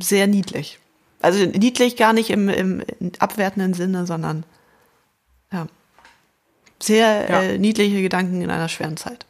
[0.00, 0.78] sehr niedlich.
[1.22, 2.82] Also niedlich gar nicht im, im
[3.18, 4.44] abwertenden Sinne, sondern
[5.52, 5.66] ja,
[6.80, 7.42] sehr Ja.
[7.42, 9.24] Äh, niedliche Gedanken in einer schweren Zeit.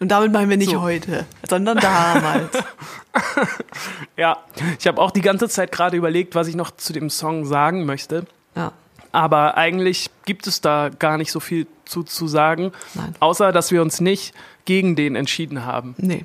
[0.00, 0.80] Und damit meinen wir nicht So.
[0.80, 2.50] heute, sondern damals.
[4.16, 4.38] Ja,
[4.78, 7.84] ich habe auch die ganze Zeit gerade überlegt, was ich noch zu dem Song sagen
[7.86, 8.26] möchte.
[8.54, 8.72] ja,
[9.12, 13.14] Aber eigentlich gibt es da gar nicht so viel zu, zu sagen, Nein.
[13.20, 14.34] außer dass wir uns nicht
[14.64, 15.94] gegen den entschieden haben.
[15.98, 16.24] nee.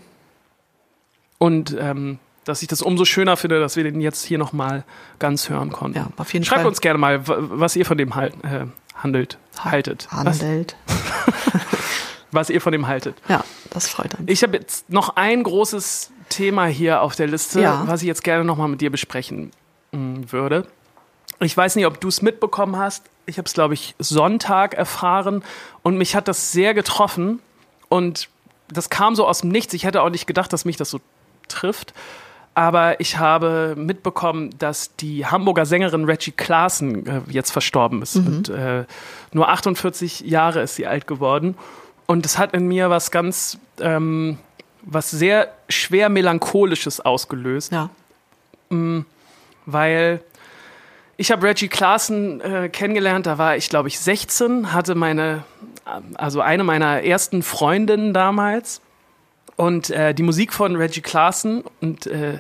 [1.38, 4.84] Und ähm, dass ich das umso schöner finde, dass wir den jetzt hier nochmal
[5.20, 5.98] ganz hören konnten.
[5.98, 6.68] Ja, auf jeden Schreibt Fall.
[6.68, 8.66] uns gerne mal, was ihr von dem halt, äh,
[8.96, 10.08] handelt, haltet.
[10.12, 10.76] Was, Handelt.
[12.32, 13.18] was ihr von dem haltet.
[13.28, 14.30] Ja, das freut uns.
[14.30, 17.84] Ich habe jetzt noch ein großes Thema hier auf der Liste, Ja.
[17.88, 19.52] was ich jetzt gerne nochmal mit dir besprechen
[19.92, 20.68] mm, würde.
[21.40, 25.44] Ich weiß nicht, ob du es mitbekommen hast, ich habe es, glaube ich, Sonntag erfahren
[25.84, 27.40] und mich hat das sehr getroffen
[27.90, 28.30] und
[28.68, 29.74] das kam so aus dem Nichts.
[29.74, 31.00] Ich hätte auch nicht gedacht, dass mich das so
[31.48, 31.94] trifft.
[32.58, 38.16] Aber ich habe mitbekommen, dass die Hamburger Sängerin Reggie Klaassen äh, jetzt verstorben ist.
[38.16, 38.28] Mhm.
[38.28, 38.86] Und äh,
[39.34, 41.58] nur 48 Jahre ist sie alt geworden.
[42.06, 44.38] Und es hat in mir was ganz, ähm,
[44.84, 47.90] was sehr schwer melancholisches ausgelöst Ja.
[49.66, 50.22] weil
[51.18, 55.44] ich habe Reggie Klaassen äh, kennengelernt, da war ich glaube ich 16, hatte meine,
[56.16, 58.82] also eine meiner ersten Freundinnen damals
[59.56, 62.40] und äh, die Musik von Reggie Klaassen und äh,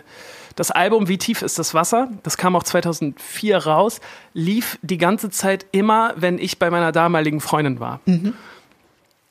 [0.55, 3.99] das Album Wie tief ist das Wasser, das kam auch 2004 raus,
[4.34, 7.99] lief die ganze Zeit immer, wenn ich bei meiner damaligen Freundin war.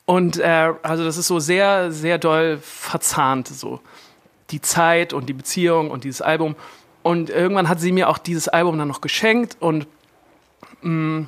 [0.05, 3.79] Und äh, also das ist so sehr, sehr doll verzahnt, so
[4.51, 6.55] die Zeit und die Beziehung und dieses Album.
[7.05, 9.85] Und irgendwann hat sie mir auch dieses Album dann noch geschenkt und
[10.81, 11.27] mh,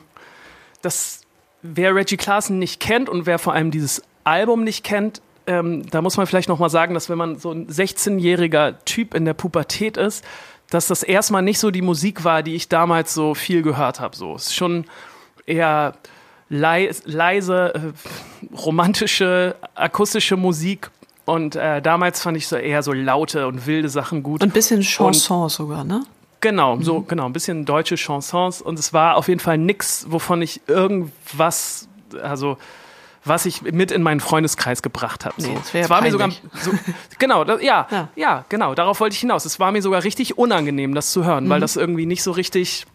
[0.82, 1.22] das,
[1.62, 6.02] wer Reggie Klaassen nicht kennt und wer vor allem dieses Album nicht kennt, ähm, da
[6.02, 9.36] muss man vielleicht noch mal sagen, dass wenn man so ein 16-jähriger Typ in der
[9.36, 10.26] Pubertät ist,
[10.72, 14.16] dass das erstmal nicht so die Musik war, die ich damals so viel gehört habe.
[14.16, 14.86] So, es ist schon
[15.46, 15.94] eher
[16.50, 20.90] lei leise, äh, romantische, akustische Musik.
[21.28, 24.42] Und äh, damals fand ich so eher so laute und wilde Sachen gut.
[24.42, 26.04] Und ein bisschen Chanson sogar, ne?
[26.40, 30.42] Genau, so genau, ein bisschen deutsche Chansons und es war auf jeden Fall nix, wovon
[30.42, 31.88] ich irgendwas,
[32.22, 32.58] also
[33.26, 35.36] was ich mit in meinen Freundeskreis gebracht habe.
[35.42, 35.50] So.
[35.50, 36.64] Nee, das es war mir sogar peinlich.
[36.64, 36.72] so,
[37.20, 38.08] genau, das, ja, Ja.
[38.16, 39.44] ja, genau, darauf wollte ich hinaus.
[39.44, 41.50] Es war mir sogar richtig unangenehm, das zu hören, Mhm.
[41.50, 42.86] weil das irgendwie nicht so richtig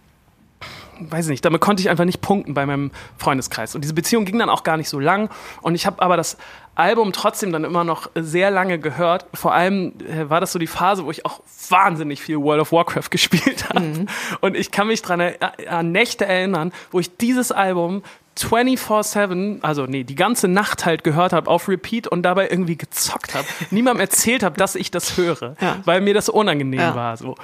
[1.10, 3.74] weiß nicht, damit konnte ich einfach nicht punkten bei meinem Freundeskreis.
[3.74, 5.30] Und diese Beziehung ging dann auch gar nicht so lang.
[5.62, 6.36] Und ich habe aber das
[6.74, 9.26] Album trotzdem dann immer noch sehr lange gehört.
[9.34, 12.72] Vor allem äh, war das so die Phase, wo ich auch wahnsinnig viel World of
[12.72, 14.06] Warcraft gespielt habe.
[14.40, 15.38] Und ich kann mich dran er
[15.68, 18.02] an Nächte erinnern, wo ich dieses Album
[18.38, 23.34] 24-7, also nee, die ganze Nacht halt gehört habe auf Repeat und dabei irgendwie gezockt
[23.34, 23.46] habe.
[23.70, 25.76] Niemandem erzählt habe, dass ich das höre, Ja.
[25.84, 26.94] weil mir das unangenehm Ja.
[26.94, 27.16] war.
[27.18, 27.34] So.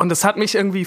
[0.00, 0.86] Und das hat mich irgendwie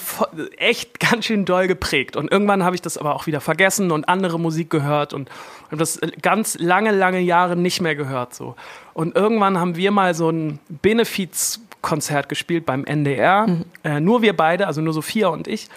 [0.57, 2.16] echt ganz schön doll geprägt.
[2.16, 5.30] Und irgendwann habe ich das aber auch wieder vergessen und andere Musik gehört und
[5.68, 8.34] habe das ganz lange, lange Jahre nicht mehr gehört.
[8.34, 8.55] So.
[8.95, 13.59] Und irgendwann haben wir mal so ein Benefizkonzert gespielt beim NDR.
[13.84, 15.70] Äh, nur wir beide, also nur Sophia und ich.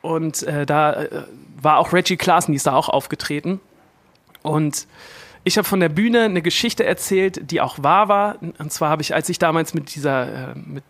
[0.00, 1.24] Und äh, da äh,
[1.60, 3.60] war auch Reggie Klaassen, die ist da auch aufgetreten.
[4.40, 4.86] Und
[5.44, 8.36] ich habe von der Bühne eine Geschichte erzählt, die auch wahr war.
[8.40, 10.84] Und zwar habe ich, als ich damals mit dieser, äh, mit,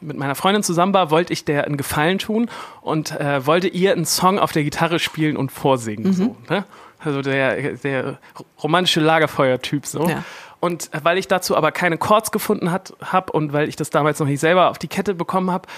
[0.00, 2.48] mit meiner Freundin zusammen war, wollte ich der einen Gefallen tun
[2.82, 6.12] und äh, wollte ihr einen Song auf der Gitarre spielen und vorsingen.
[6.12, 6.64] So, ne?
[6.98, 8.18] Also der, der
[8.62, 10.08] romantische Lagerfeuer-Typ so.
[10.08, 10.24] Ja.
[10.60, 14.18] Und äh, weil ich dazu aber keine Chords gefunden habe und weil ich das damals
[14.18, 15.68] noch nicht selber auf die Kette bekommen habe,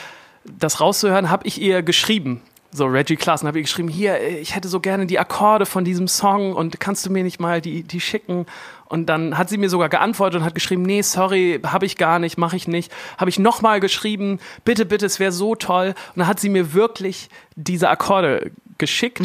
[0.45, 2.43] das rauszuhören, habe ich ihr geschrieben.
[2.71, 6.07] So, Reggie Klaassen habe ihr geschrieben, hier, ich hätte so gerne die Akkorde von diesem
[6.07, 8.45] Song und kannst du mir nicht mal die, die schicken?
[8.89, 12.19] Und dann hat sie mir sogar geantwortet und hat geschrieben, nee, sorry, habe ich gar
[12.19, 12.91] nicht, mache ich nicht.
[13.19, 15.89] Habe ich nochmal geschrieben, bitte, bitte, es wäre so toll.
[15.89, 19.21] Und dann hat sie mir wirklich diese Akkorde geschickt.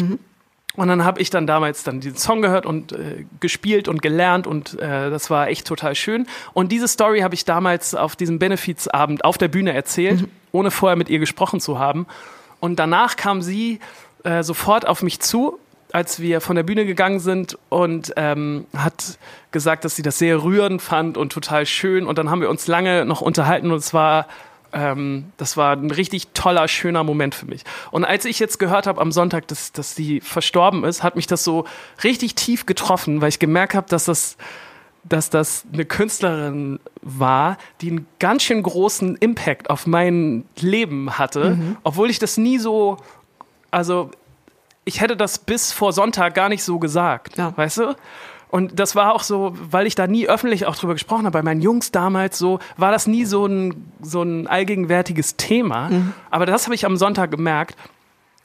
[0.76, 4.46] Und dann habe ich dann damals dann diesen Song gehört und äh, gespielt und gelernt
[4.46, 6.26] und äh, das war echt total schön.
[6.52, 10.96] Und diese Story habe ich damals auf diesem Benefizabend auf der Bühne erzählt, ohne vorher
[10.96, 12.06] mit ihr gesprochen zu haben.
[12.58, 13.78] Und danach kam sie
[14.24, 15.60] äh, sofort auf mich zu,
[15.94, 19.16] als wir von der Bühne gegangen sind und ähm, hat
[19.52, 22.04] gesagt, dass sie das sehr rührend fand und total schön.
[22.04, 24.26] Und dann haben wir uns lange noch unterhalten und es war
[24.72, 27.62] ähm, das war ein richtig toller, schöner Moment für mich.
[27.92, 31.28] Und als ich jetzt gehört habe am Sonntag, dass, dass sie verstorben ist, hat mich
[31.28, 31.64] das so
[32.02, 34.36] richtig tief getroffen, weil ich gemerkt habe, dass das,
[35.04, 41.56] dass das eine Künstlerin war, die einen ganz schön großen Impact auf mein Leben hatte,
[41.84, 42.96] obwohl ich das nie so,
[43.70, 44.10] also
[44.84, 47.52] ich hätte das bis vor Sonntag gar nicht so gesagt, Ja.
[47.56, 47.96] weißt du?
[48.50, 51.42] Und das war auch so, weil ich da nie öffentlich auch drüber gesprochen habe, bei
[51.42, 55.90] meinen Jungs damals so, war das nie so ein, so ein allgegenwärtiges Thema.
[56.30, 57.76] Aber das habe ich am Sonntag gemerkt.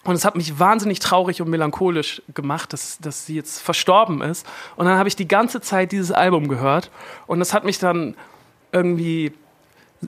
[0.05, 4.47] Und es hat mich wahnsinnig traurig und melancholisch gemacht, dass, dass sie jetzt verstorben ist.
[4.77, 6.89] Und dann habe ich die ganze Zeit dieses Album gehört.
[7.27, 8.15] Und das hat mich dann
[8.71, 9.33] irgendwie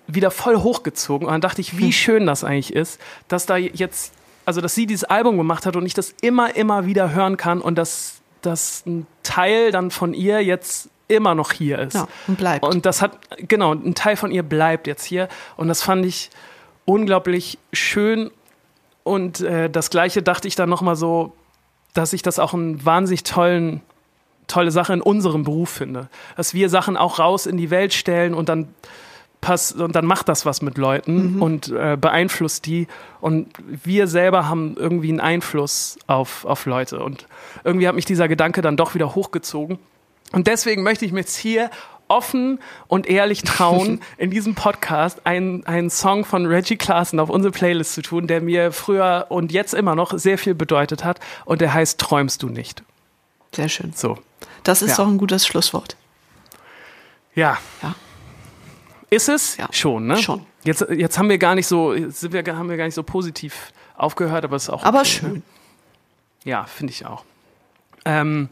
[0.07, 1.27] wieder voll hochgezogen.
[1.27, 4.13] Und dann dachte ich, wie schön das eigentlich ist, dass da jetzt,
[4.45, 7.61] also dass sie dieses Album gemacht hat und ich das immer, immer wieder hören kann
[7.61, 11.93] und dass, dass ein Teil dann von ihr jetzt immer noch hier ist.
[11.93, 12.65] Ja, und bleibt.
[12.65, 15.27] Und das hat, genau, ein Teil von ihr bleibt jetzt hier.
[15.57, 16.29] Und das fand ich
[16.85, 18.31] unglaublich schön.
[19.03, 21.33] Und äh, das Gleiche dachte ich dann nochmal so,
[21.93, 23.81] dass ich das auch einen wahnsinnig tollen,
[24.47, 26.07] tolle Sache in unserem Beruf finde.
[26.37, 28.73] Dass wir Sachen auch raus in die Welt stellen und dann
[29.41, 31.41] pass und dann macht das was mit Leuten Mhm.
[31.41, 32.87] und äh, beeinflusst die.
[33.19, 33.49] Und
[33.83, 36.99] wir selber haben irgendwie einen Einfluss auf, auf Leute.
[37.03, 37.25] Und
[37.63, 39.79] irgendwie hat mich dieser Gedanke dann doch wieder hochgezogen.
[40.31, 41.69] Und deswegen möchte ich mir jetzt hier
[42.07, 47.51] offen und ehrlich trauen, in diesem Podcast einen, einen Song von Reggie Clarkson auf unsere
[47.53, 51.19] Playlist zu tun, der mir früher und jetzt immer noch sehr viel bedeutet hat.
[51.45, 52.83] Und der heißt Träumst du nicht.
[53.55, 53.93] Sehr schön.
[53.95, 54.17] So.
[54.63, 54.97] Das ist Ja.
[54.97, 55.95] doch ein gutes Schlusswort.
[57.33, 57.57] Ja.
[57.81, 57.95] Ja.
[59.11, 59.57] Ist es?
[59.57, 59.67] Ja.
[59.71, 60.17] Schon, ne?
[60.17, 60.45] Schon.
[60.63, 63.71] Jetzt, jetzt haben wir gar nicht so, sind wir, haben wir gar nicht so positiv
[63.95, 64.83] aufgehört, aber es ist auch.
[64.83, 65.33] Aber okay, schön.
[65.33, 65.41] Ne?
[66.45, 67.23] Ja, finde ich auch.
[68.05, 68.47] Ähm,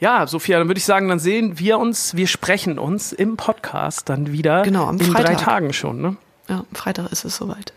[0.00, 4.08] ja, Sophia, dann würde ich sagen, dann sehen wir uns, wir sprechen uns im Podcast
[4.08, 5.38] dann wieder Genau, am in drei Freitag.
[5.44, 6.16] Tagen schon, ne?
[6.48, 7.72] Ja, am Freitag ist es soweit.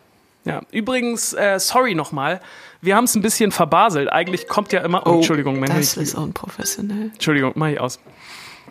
[0.45, 2.41] Ja, übrigens, äh, sorry nochmal,
[2.81, 4.09] wir haben es ein bisschen verbaselt.
[4.11, 5.05] Eigentlich kommt ja immer.
[5.05, 7.11] Oh, Entschuldigung, mein Das Handy- ist unprofessionell.
[7.13, 7.99] Entschuldigung, mach ich aus.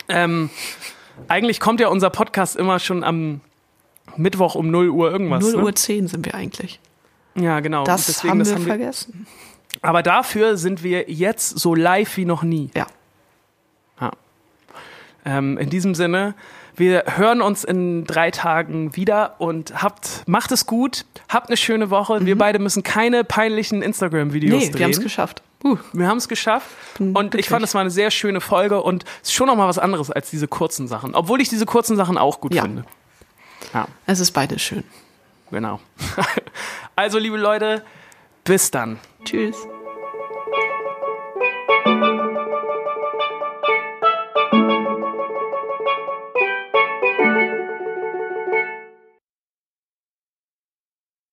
[0.08, 0.50] Ähm,
[1.28, 3.40] eigentlich kommt ja unser Podcast immer schon am
[4.16, 5.44] Mittwoch um 0 Uhr irgendwas.
[5.44, 5.62] 0 ne?
[5.64, 6.80] Uhr 10 sind wir eigentlich.
[7.34, 7.84] Ja, genau.
[7.84, 9.26] Das Deswegen, haben das wir haben wir, vergessen.
[9.80, 12.70] aber dafür sind wir jetzt so live wie noch nie.
[12.76, 12.86] Ja.
[14.00, 14.10] Ja.
[15.24, 16.34] Ähm, in diesem Sinne,
[16.76, 21.90] wir hören uns in drei Tagen wieder und habt, macht es gut, habt eine schöne
[21.90, 22.24] Woche.
[22.26, 24.58] Wir beide müssen keine peinlichen Instagram-Videos Mhm.
[24.58, 24.78] Nee, drehen.
[24.78, 25.42] wir haben es geschafft.
[25.64, 26.68] Uh, wir haben es geschafft.
[26.98, 29.78] Und ich fand, es war eine sehr schöne Folge und es ist schon nochmal was
[29.78, 31.14] anderes als diese kurzen Sachen.
[31.14, 32.62] Obwohl ich diese kurzen Sachen auch gut ja.
[32.62, 32.84] finde.
[33.72, 33.86] Ja.
[34.06, 34.84] Es ist beides schön.
[35.50, 35.80] Genau.
[36.96, 37.84] also, liebe Leute,
[38.44, 38.98] bis dann.
[39.24, 39.56] Tschüss.